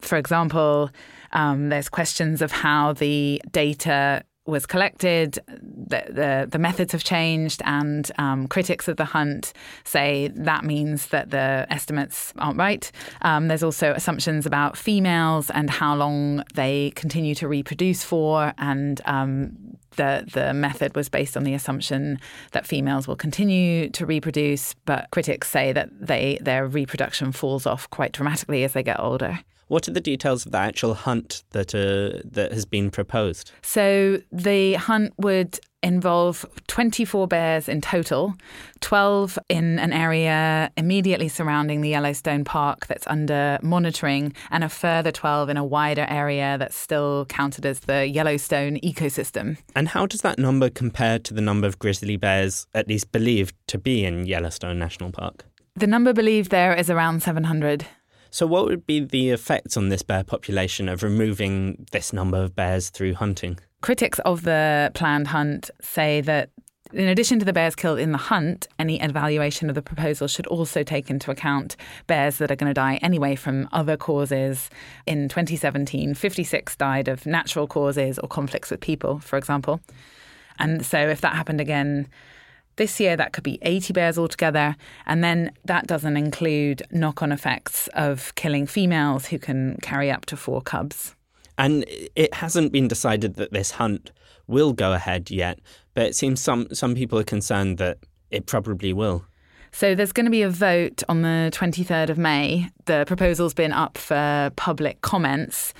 for 0.00 0.16
example, 0.16 0.90
um, 1.32 1.68
there's 1.68 1.88
questions 1.88 2.42
of 2.42 2.52
how 2.52 2.92
the 2.92 3.40
data 3.50 4.24
was 4.46 4.66
collected, 4.66 5.38
the, 5.46 6.04
the, 6.08 6.48
the 6.50 6.58
methods 6.58 6.92
have 6.92 7.04
changed, 7.04 7.62
and 7.64 8.10
um, 8.18 8.48
critics 8.48 8.88
of 8.88 8.96
the 8.96 9.04
hunt 9.04 9.52
say 9.84 10.28
that 10.34 10.64
means 10.64 11.06
that 11.08 11.30
the 11.30 11.66
estimates 11.70 12.32
aren't 12.38 12.58
right. 12.58 12.90
Um, 13.22 13.48
there's 13.48 13.62
also 13.62 13.92
assumptions 13.92 14.44
about 14.44 14.76
females 14.76 15.48
and 15.50 15.70
how 15.70 15.94
long 15.94 16.42
they 16.54 16.92
continue 16.96 17.34
to 17.36 17.46
reproduce 17.46 18.02
for, 18.02 18.52
and 18.58 19.00
um, 19.04 19.56
the 19.96 20.28
the 20.32 20.52
method 20.54 20.96
was 20.96 21.08
based 21.08 21.36
on 21.36 21.44
the 21.44 21.54
assumption 21.54 22.18
that 22.52 22.66
females 22.66 23.06
will 23.06 23.16
continue 23.16 23.90
to 23.90 24.06
reproduce, 24.06 24.74
but 24.86 25.08
critics 25.12 25.48
say 25.48 25.72
that 25.72 25.88
they 26.00 26.38
their 26.40 26.66
reproduction 26.66 27.30
falls 27.30 27.66
off 27.66 27.88
quite 27.90 28.12
dramatically 28.12 28.64
as 28.64 28.72
they 28.72 28.82
get 28.82 28.98
older. 28.98 29.38
What 29.72 29.88
are 29.88 29.92
the 29.92 30.02
details 30.02 30.44
of 30.44 30.52
the 30.52 30.58
actual 30.58 30.92
hunt 30.92 31.44
that 31.52 31.74
uh, 31.74 32.20
that 32.30 32.52
has 32.52 32.66
been 32.66 32.90
proposed? 32.90 33.52
So 33.62 34.20
the 34.30 34.74
hunt 34.74 35.14
would 35.16 35.60
involve 35.82 36.44
24 36.66 37.26
bears 37.26 37.70
in 37.70 37.80
total, 37.80 38.34
12 38.80 39.38
in 39.48 39.78
an 39.78 39.94
area 39.94 40.70
immediately 40.76 41.28
surrounding 41.28 41.80
the 41.80 41.88
Yellowstone 41.88 42.44
Park 42.44 42.86
that's 42.86 43.06
under 43.06 43.58
monitoring, 43.62 44.34
and 44.50 44.62
a 44.62 44.68
further 44.68 45.10
12 45.10 45.48
in 45.48 45.56
a 45.56 45.64
wider 45.64 46.04
area 46.06 46.58
that's 46.58 46.76
still 46.76 47.24
counted 47.30 47.64
as 47.64 47.80
the 47.80 48.06
Yellowstone 48.06 48.76
ecosystem. 48.80 49.56
And 49.74 49.88
how 49.88 50.04
does 50.04 50.20
that 50.20 50.38
number 50.38 50.68
compare 50.68 51.18
to 51.20 51.32
the 51.32 51.40
number 51.40 51.66
of 51.66 51.78
grizzly 51.78 52.18
bears, 52.18 52.66
at 52.74 52.88
least 52.88 53.10
believed 53.10 53.54
to 53.68 53.78
be 53.78 54.04
in 54.04 54.26
Yellowstone 54.26 54.78
National 54.78 55.10
Park? 55.12 55.46
The 55.74 55.86
number 55.86 56.12
believed 56.12 56.50
there 56.50 56.74
is 56.74 56.90
around 56.90 57.22
700. 57.22 57.86
So, 58.32 58.46
what 58.46 58.64
would 58.64 58.86
be 58.86 59.00
the 59.00 59.28
effects 59.28 59.76
on 59.76 59.90
this 59.90 60.02
bear 60.02 60.24
population 60.24 60.88
of 60.88 61.02
removing 61.02 61.86
this 61.92 62.14
number 62.14 62.42
of 62.42 62.56
bears 62.56 62.88
through 62.88 63.12
hunting? 63.12 63.58
Critics 63.82 64.18
of 64.20 64.44
the 64.44 64.90
planned 64.94 65.26
hunt 65.26 65.70
say 65.82 66.22
that 66.22 66.48
in 66.94 67.08
addition 67.08 67.38
to 67.40 67.44
the 67.44 67.52
bears 67.52 67.74
killed 67.74 67.98
in 67.98 68.12
the 68.12 68.18
hunt, 68.18 68.68
any 68.78 68.98
evaluation 69.02 69.68
of 69.68 69.74
the 69.74 69.82
proposal 69.82 70.28
should 70.28 70.46
also 70.46 70.82
take 70.82 71.10
into 71.10 71.30
account 71.30 71.76
bears 72.06 72.38
that 72.38 72.50
are 72.50 72.56
going 72.56 72.70
to 72.70 72.74
die 72.74 72.96
anyway 73.02 73.34
from 73.36 73.68
other 73.70 73.98
causes. 73.98 74.70
In 75.06 75.28
2017, 75.28 76.14
56 76.14 76.76
died 76.76 77.08
of 77.08 77.26
natural 77.26 77.66
causes 77.66 78.18
or 78.18 78.28
conflicts 78.28 78.70
with 78.70 78.80
people, 78.80 79.18
for 79.18 79.36
example. 79.36 79.82
And 80.58 80.86
so, 80.86 80.98
if 80.98 81.20
that 81.20 81.34
happened 81.34 81.60
again, 81.60 82.08
this 82.76 82.98
year, 83.00 83.16
that 83.16 83.32
could 83.32 83.44
be 83.44 83.58
80 83.62 83.92
bears 83.92 84.18
altogether. 84.18 84.76
And 85.06 85.22
then 85.22 85.52
that 85.64 85.86
doesn't 85.86 86.16
include 86.16 86.82
knock 86.90 87.22
on 87.22 87.32
effects 87.32 87.88
of 87.94 88.34
killing 88.34 88.66
females 88.66 89.26
who 89.26 89.38
can 89.38 89.76
carry 89.82 90.10
up 90.10 90.26
to 90.26 90.36
four 90.36 90.62
cubs. 90.62 91.14
And 91.58 91.84
it 92.16 92.34
hasn't 92.34 92.72
been 92.72 92.88
decided 92.88 93.34
that 93.34 93.52
this 93.52 93.72
hunt 93.72 94.10
will 94.46 94.72
go 94.72 94.92
ahead 94.92 95.30
yet, 95.30 95.60
but 95.94 96.06
it 96.06 96.16
seems 96.16 96.40
some, 96.40 96.66
some 96.74 96.94
people 96.94 97.18
are 97.18 97.24
concerned 97.24 97.78
that 97.78 97.98
it 98.30 98.46
probably 98.46 98.92
will. 98.92 99.24
So 99.70 99.94
there's 99.94 100.12
going 100.12 100.26
to 100.26 100.30
be 100.30 100.42
a 100.42 100.50
vote 100.50 101.02
on 101.08 101.22
the 101.22 101.50
23rd 101.52 102.10
of 102.10 102.18
May. 102.18 102.68
The 102.84 103.04
proposal's 103.06 103.54
been 103.54 103.72
up 103.72 103.96
for 103.96 104.50
public 104.56 105.00
comments. 105.00 105.72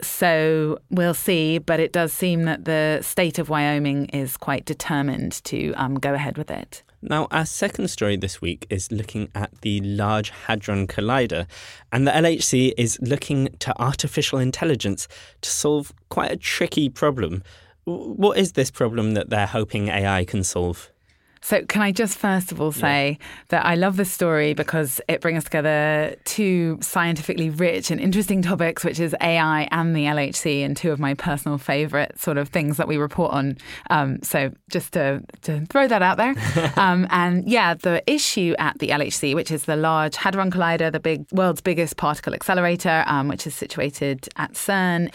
So 0.00 0.78
we'll 0.90 1.14
see, 1.14 1.58
but 1.58 1.80
it 1.80 1.92
does 1.92 2.12
seem 2.12 2.44
that 2.44 2.64
the 2.64 3.00
state 3.02 3.38
of 3.38 3.48
Wyoming 3.48 4.06
is 4.06 4.36
quite 4.36 4.64
determined 4.64 5.42
to 5.44 5.72
um, 5.72 5.96
go 5.96 6.14
ahead 6.14 6.38
with 6.38 6.50
it. 6.50 6.82
Now, 7.00 7.28
our 7.30 7.46
second 7.46 7.88
story 7.88 8.16
this 8.16 8.40
week 8.40 8.66
is 8.70 8.90
looking 8.90 9.28
at 9.34 9.60
the 9.60 9.80
Large 9.80 10.30
Hadron 10.30 10.88
Collider, 10.88 11.46
and 11.92 12.06
the 12.06 12.10
LHC 12.10 12.74
is 12.76 12.98
looking 13.00 13.48
to 13.60 13.72
artificial 13.80 14.38
intelligence 14.40 15.06
to 15.42 15.50
solve 15.50 15.92
quite 16.08 16.32
a 16.32 16.36
tricky 16.36 16.88
problem. 16.88 17.42
What 17.84 18.36
is 18.36 18.52
this 18.52 18.70
problem 18.70 19.14
that 19.14 19.30
they're 19.30 19.46
hoping 19.46 19.88
AI 19.88 20.24
can 20.24 20.42
solve? 20.42 20.90
So, 21.40 21.64
can 21.64 21.82
I 21.82 21.92
just 21.92 22.18
first 22.18 22.52
of 22.52 22.60
all 22.60 22.72
say 22.72 23.18
yeah. 23.20 23.26
that 23.48 23.66
I 23.66 23.74
love 23.74 23.96
this 23.96 24.10
story 24.10 24.54
because 24.54 25.00
it 25.08 25.20
brings 25.20 25.44
together 25.44 26.14
two 26.24 26.78
scientifically 26.80 27.50
rich 27.50 27.90
and 27.90 28.00
interesting 28.00 28.42
topics, 28.42 28.84
which 28.84 29.00
is 29.00 29.14
AI 29.20 29.68
and 29.70 29.94
the 29.94 30.04
LHC, 30.04 30.64
and 30.64 30.76
two 30.76 30.90
of 30.90 30.98
my 30.98 31.14
personal 31.14 31.58
favourite 31.58 32.18
sort 32.18 32.38
of 32.38 32.48
things 32.48 32.76
that 32.76 32.88
we 32.88 32.96
report 32.96 33.32
on. 33.32 33.58
Um, 33.90 34.22
so, 34.22 34.52
just 34.70 34.92
to, 34.94 35.22
to 35.42 35.64
throw 35.66 35.88
that 35.88 36.02
out 36.02 36.16
there. 36.16 36.34
um, 36.76 37.06
and 37.10 37.48
yeah, 37.48 37.74
the 37.74 38.02
issue 38.06 38.54
at 38.58 38.78
the 38.78 38.88
LHC, 38.88 39.34
which 39.34 39.50
is 39.50 39.64
the 39.64 39.76
Large 39.76 40.16
Hadron 40.16 40.50
Collider, 40.50 40.90
the 40.90 41.00
big 41.00 41.26
world's 41.32 41.60
biggest 41.60 41.96
particle 41.96 42.34
accelerator, 42.34 43.04
um, 43.06 43.28
which 43.28 43.46
is 43.46 43.54
situated 43.54 44.28
at 44.36 44.52
CERN, 44.54 45.12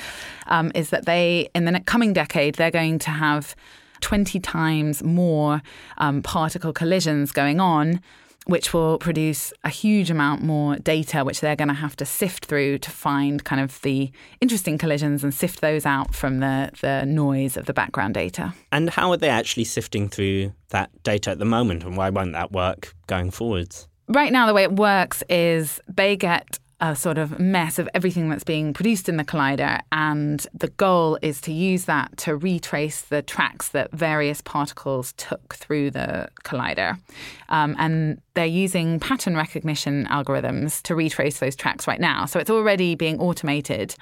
um, 0.47 0.71
is 0.75 0.89
that 0.89 1.05
they, 1.05 1.49
in 1.55 1.65
the 1.65 1.79
coming 1.81 2.13
decade, 2.13 2.55
they're 2.55 2.71
going 2.71 2.99
to 2.99 3.09
have 3.09 3.55
20 4.03 4.39
times 4.39 5.01
more 5.01 5.61
um, 5.97 6.21
particle 6.21 6.73
collisions 6.73 7.31
going 7.31 7.59
on 7.59 7.99
which 8.45 8.73
will 8.73 8.97
produce 8.97 9.53
a 9.63 9.69
huge 9.69 10.11
amount 10.11 10.41
more 10.41 10.75
data, 10.75 11.23
which 11.23 11.39
they're 11.39 11.55
going 11.55 11.69
to 11.69 11.73
have 11.73 11.95
to 11.95 12.05
sift 12.05 12.45
through 12.45 12.77
to 12.77 12.91
find 12.91 13.43
kind 13.43 13.61
of 13.61 13.79
the 13.81 14.11
interesting 14.41 14.77
collisions 14.77 15.23
and 15.23 15.33
sift 15.33 15.61
those 15.61 15.85
out 15.85 16.13
from 16.13 16.39
the, 16.39 16.69
the 16.81 17.05
noise 17.05 17.55
of 17.55 17.65
the 17.65 17.73
background 17.73 18.13
data. 18.13 18.53
And 18.71 18.89
how 18.89 19.11
are 19.11 19.17
they 19.17 19.29
actually 19.29 19.63
sifting 19.63 20.09
through 20.09 20.51
that 20.69 20.91
data 21.03 21.31
at 21.31 21.39
the 21.39 21.45
moment, 21.45 21.83
and 21.83 21.95
why 21.95 22.09
won't 22.09 22.33
that 22.33 22.51
work 22.51 22.93
going 23.07 23.31
forwards? 23.31 23.87
Right 24.09 24.33
now, 24.33 24.45
the 24.45 24.53
way 24.53 24.63
it 24.63 24.73
works 24.73 25.23
is 25.29 25.79
they 25.87 26.17
get 26.17 26.59
a 26.84 26.93
sort 26.98 27.17
of 27.17 27.39
mess 27.39 27.80
of 27.80 27.88
everything 27.93 28.28
that's 28.28 28.43
being 28.43 28.74
produced 28.74 29.08
in 29.08 29.15
the 29.15 29.24
collider. 29.24 29.80
And 29.93 30.46
the 30.54 30.67
goal 30.67 31.17
is 31.22 31.39
to 31.41 31.54
use 31.54 31.86
that 31.86 32.17
to 32.17 32.36
retrace 32.36 33.04
the 33.04 33.22
tracks 33.22 33.69
that 33.69 33.89
various 33.93 34.41
particles 34.41 35.13
took 35.13 35.56
through 35.56 35.91
the 35.91 36.28
collider. 36.43 37.00
Um, 37.48 37.78
and 37.80 38.22
they're 38.34 38.46
using 38.46 39.00
pattern 39.00 39.38
recognition 39.38 40.08
algorithms 40.08 40.82
to 40.82 40.93
retrace 40.93 41.39
those 41.39 41.56
tracks 41.56 41.88
right 41.88 42.02
now. 42.02 42.26
So 42.26 42.38
it's 42.38 42.50
already 42.50 42.96
being 42.96 43.17
automated. 43.17 43.96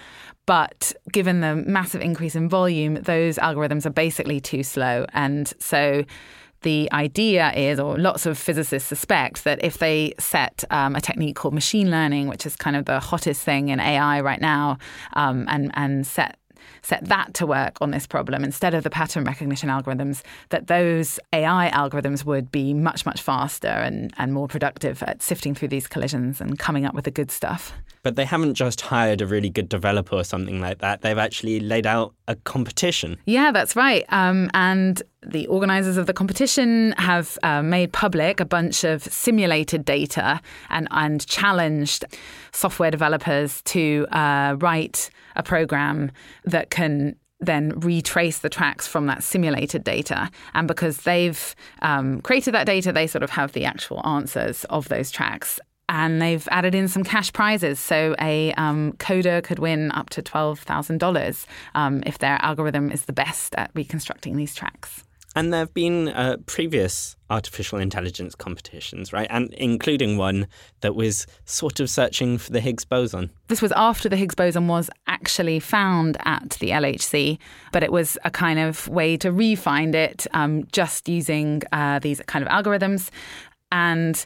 But 0.48 0.91
given 1.12 1.41
the 1.41 1.56
massive 1.56 2.02
increase 2.02 2.36
in 2.36 2.50
volume, 2.50 2.96
those 2.96 3.38
algorithms 3.38 3.86
are 3.86 3.91
basically 3.91 4.39
too 4.39 4.63
slow. 4.63 5.06
And 5.13 5.54
so 5.60 6.04
the 6.62 6.91
idea 6.91 7.52
is, 7.54 7.80
or 7.80 7.97
lots 7.97 8.26
of 8.26 8.38
physicists 8.38 8.88
suspect, 8.88 9.43
that 9.43 9.63
if 9.63 9.78
they 9.78 10.13
set 10.19 10.63
um, 10.69 10.95
a 10.95 11.02
technique 11.02 11.36
called 11.36 11.54
machine 11.54 11.89
learning, 11.91 12.28
which 12.28 12.45
is 12.45 12.56
kind 12.56 12.76
of 12.76 12.86
the 12.86 13.00
hottest 13.00 13.41
thing 13.41 13.69
in 13.69 13.80
AI 13.80 14.21
right 14.21 14.41
now, 14.41 14.78
um, 15.13 15.45
and 15.50 15.71
and 15.74 16.06
set 16.06 16.38
set 16.82 17.04
that 17.06 17.34
to 17.36 17.45
work 17.45 17.78
on 17.82 17.91
this 17.91 18.08
problem 18.08 18.43
instead 18.43 18.74
of 18.74 18.84
the 18.84 18.89
pattern 18.89 19.24
recognition 19.24 19.69
algorithms, 19.69 20.21
that 20.50 20.67
those 20.67 21.19
AI 21.34 21.69
algorithms 21.74 22.26
would 22.26 22.52
be 22.52 22.74
much, 22.74 23.06
much 23.06 23.21
faster 23.21 23.67
and, 23.67 24.13
and 24.17 24.34
more 24.34 24.47
productive 24.47 25.02
at 25.04 25.21
sifting 25.21 25.54
through 25.54 25.67
these 25.67 25.88
collisions 25.88 26.41
and 26.41 26.58
coming 26.58 26.86
up 26.86 26.93
with 26.93 27.06
the 27.06 27.12
good 27.12 27.32
stuff. 27.32 27.74
But 28.03 28.15
they 28.15 28.25
haven't 28.25 28.55
just 28.55 28.81
hired 28.81 29.21
a 29.21 29.27
really 29.27 29.49
good 29.49 29.69
developer 29.69 30.15
or 30.15 30.23
something 30.23 30.59
like 30.59 30.79
that. 30.79 31.01
They've 31.01 31.17
actually 31.17 31.59
laid 31.59 31.85
out 31.85 32.13
a 32.27 32.35
competition. 32.35 33.17
Yeah, 33.25 33.51
that's 33.51 33.75
right. 33.75 34.05
Um, 34.09 34.49
and 34.53 35.01
the 35.25 35.45
organisers 35.47 35.97
of 35.97 36.07
the 36.07 36.13
competition 36.13 36.93
have 36.97 37.37
uh, 37.43 37.61
made 37.61 37.93
public 37.93 38.39
a 38.39 38.45
bunch 38.45 38.83
of 38.83 39.03
simulated 39.03 39.85
data 39.85 40.41
and, 40.69 40.87
and 40.91 41.25
challenged 41.27 42.05
software 42.51 42.89
developers 42.89 43.61
to 43.63 44.07
uh, 44.11 44.55
write 44.59 45.11
a 45.35 45.43
program 45.43 46.11
that 46.45 46.71
can 46.71 47.15
then 47.41 47.73
retrace 47.79 48.39
the 48.39 48.49
tracks 48.49 48.87
from 48.87 49.07
that 49.07 49.23
simulated 49.23 49.83
data. 49.83 50.29
And 50.53 50.67
because 50.67 50.97
they've 50.97 51.55
um, 51.81 52.21
created 52.21 52.53
that 52.53 52.65
data, 52.65 52.91
they 52.91 53.07
sort 53.07 53.23
of 53.23 53.31
have 53.31 53.53
the 53.53 53.65
actual 53.65 54.05
answers 54.05 54.63
of 54.65 54.87
those 54.89 55.11
tracks 55.11 55.59
and 55.91 56.21
they've 56.21 56.47
added 56.51 56.73
in 56.73 56.88
some 56.88 57.04
cash 57.04 57.32
prizes. 57.34 57.77
So 57.77 58.15
a 58.19 58.54
um, 58.54 58.93
coder 58.93 59.43
could 59.43 59.60
win 59.60 59.91
up 59.91 60.10
to 60.12 60.23
$12,000 60.23 61.45
um, 61.75 62.01
if 62.06 62.17
their 62.17 62.41
algorithm 62.41 62.89
is 62.91 63.06
the 63.06 63.13
best 63.13 63.54
at 63.56 63.71
reconstructing 63.75 64.38
these 64.38 64.56
tracks. 64.56 65.04
And 65.36 65.54
there 65.54 65.60
have 65.60 65.73
been 65.73 66.10
uh, 66.10 66.38
previous 66.45 67.15
artificial 67.30 67.77
intelligence 67.80 68.36
competitions, 68.36 69.13
right? 69.13 69.27
And 69.30 69.54
including 69.54 70.17
one 70.17 70.47
that 70.80 70.95
was 70.95 71.27
sort 71.45 71.80
of 71.80 71.89
searching 71.89 72.38
for 72.38 72.51
the 72.51 72.60
Higgs 72.60 72.86
boson. 72.86 73.30
This 73.47 73.62
was 73.62 73.71
after 73.73 74.08
the 74.10 74.17
Higgs 74.17 74.36
boson 74.36 74.67
was 74.67 74.89
actually 75.08 75.60
found 75.60 76.17
at 76.25 76.51
the 76.62 76.69
LHC, 76.69 77.38
but 77.71 77.84
it 77.84 77.91
was 77.91 78.17
a 78.25 78.32
kind 78.32 78.60
of 78.60 78.88
way 78.88 79.17
to 79.17 79.32
re-find 79.32 79.93
it 79.93 80.25
um, 80.34 80.65
just 80.71 81.08
using 81.10 81.62
uh, 81.71 81.99
these 81.99 82.21
kind 82.27 82.45
of 82.45 82.49
algorithms. 82.49 83.10
And 83.73 84.25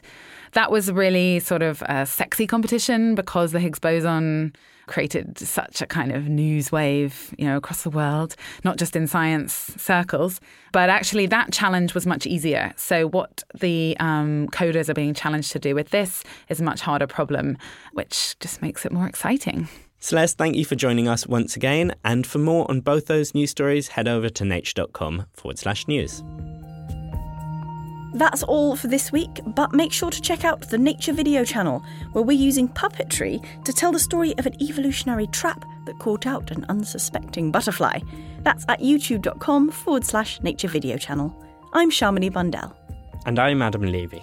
that 0.56 0.72
was 0.72 0.90
really 0.90 1.38
sort 1.38 1.60
of 1.60 1.82
a 1.82 2.06
sexy 2.06 2.46
competition 2.46 3.14
because 3.14 3.52
the 3.52 3.60
Higgs 3.60 3.78
boson 3.78 4.54
created 4.86 5.36
such 5.38 5.82
a 5.82 5.86
kind 5.86 6.12
of 6.12 6.28
news 6.28 6.72
wave, 6.72 7.34
you 7.36 7.44
know, 7.44 7.58
across 7.58 7.82
the 7.82 7.90
world, 7.90 8.34
not 8.64 8.78
just 8.78 8.96
in 8.96 9.06
science 9.06 9.52
circles. 9.76 10.40
But 10.72 10.88
actually, 10.88 11.26
that 11.26 11.52
challenge 11.52 11.92
was 11.92 12.06
much 12.06 12.26
easier. 12.26 12.72
So, 12.76 13.06
what 13.08 13.44
the 13.60 13.98
um, 14.00 14.48
coders 14.48 14.88
are 14.88 14.94
being 14.94 15.12
challenged 15.12 15.52
to 15.52 15.58
do 15.58 15.74
with 15.74 15.90
this 15.90 16.24
is 16.48 16.58
a 16.58 16.64
much 16.64 16.80
harder 16.80 17.06
problem, 17.06 17.58
which 17.92 18.38
just 18.40 18.62
makes 18.62 18.86
it 18.86 18.92
more 18.92 19.06
exciting. 19.06 19.68
Celeste, 19.98 20.38
thank 20.38 20.56
you 20.56 20.64
for 20.64 20.74
joining 20.74 21.06
us 21.06 21.26
once 21.26 21.56
again. 21.56 21.92
And 22.02 22.26
for 22.26 22.38
more 22.38 22.70
on 22.70 22.80
both 22.80 23.06
those 23.06 23.34
news 23.34 23.50
stories, 23.50 23.88
head 23.88 24.08
over 24.08 24.30
to 24.30 24.44
nature.com 24.44 25.26
forward 25.34 25.58
slash 25.58 25.86
news. 25.86 26.22
That's 28.16 28.42
all 28.44 28.76
for 28.76 28.88
this 28.88 29.12
week, 29.12 29.42
but 29.44 29.74
make 29.74 29.92
sure 29.92 30.10
to 30.10 30.22
check 30.22 30.42
out 30.42 30.62
the 30.62 30.78
Nature 30.78 31.12
Video 31.12 31.44
channel, 31.44 31.84
where 32.12 32.24
we're 32.24 32.32
using 32.32 32.66
puppetry 32.66 33.44
to 33.62 33.74
tell 33.74 33.92
the 33.92 33.98
story 33.98 34.32
of 34.38 34.46
an 34.46 34.54
evolutionary 34.62 35.26
trap 35.26 35.66
that 35.84 35.98
caught 35.98 36.26
out 36.26 36.50
an 36.50 36.64
unsuspecting 36.70 37.52
butterfly. 37.52 37.98
That's 38.40 38.64
at 38.68 38.80
youtube.com 38.80 39.70
forward 39.70 40.06
slash 40.06 40.40
nature 40.40 40.68
video 40.68 40.96
channel. 40.96 41.36
I'm 41.74 41.90
Shamini 41.90 42.32
Bundell. 42.32 42.74
And 43.26 43.38
I'm 43.38 43.60
Adam 43.60 43.82
Levy. 43.82 44.22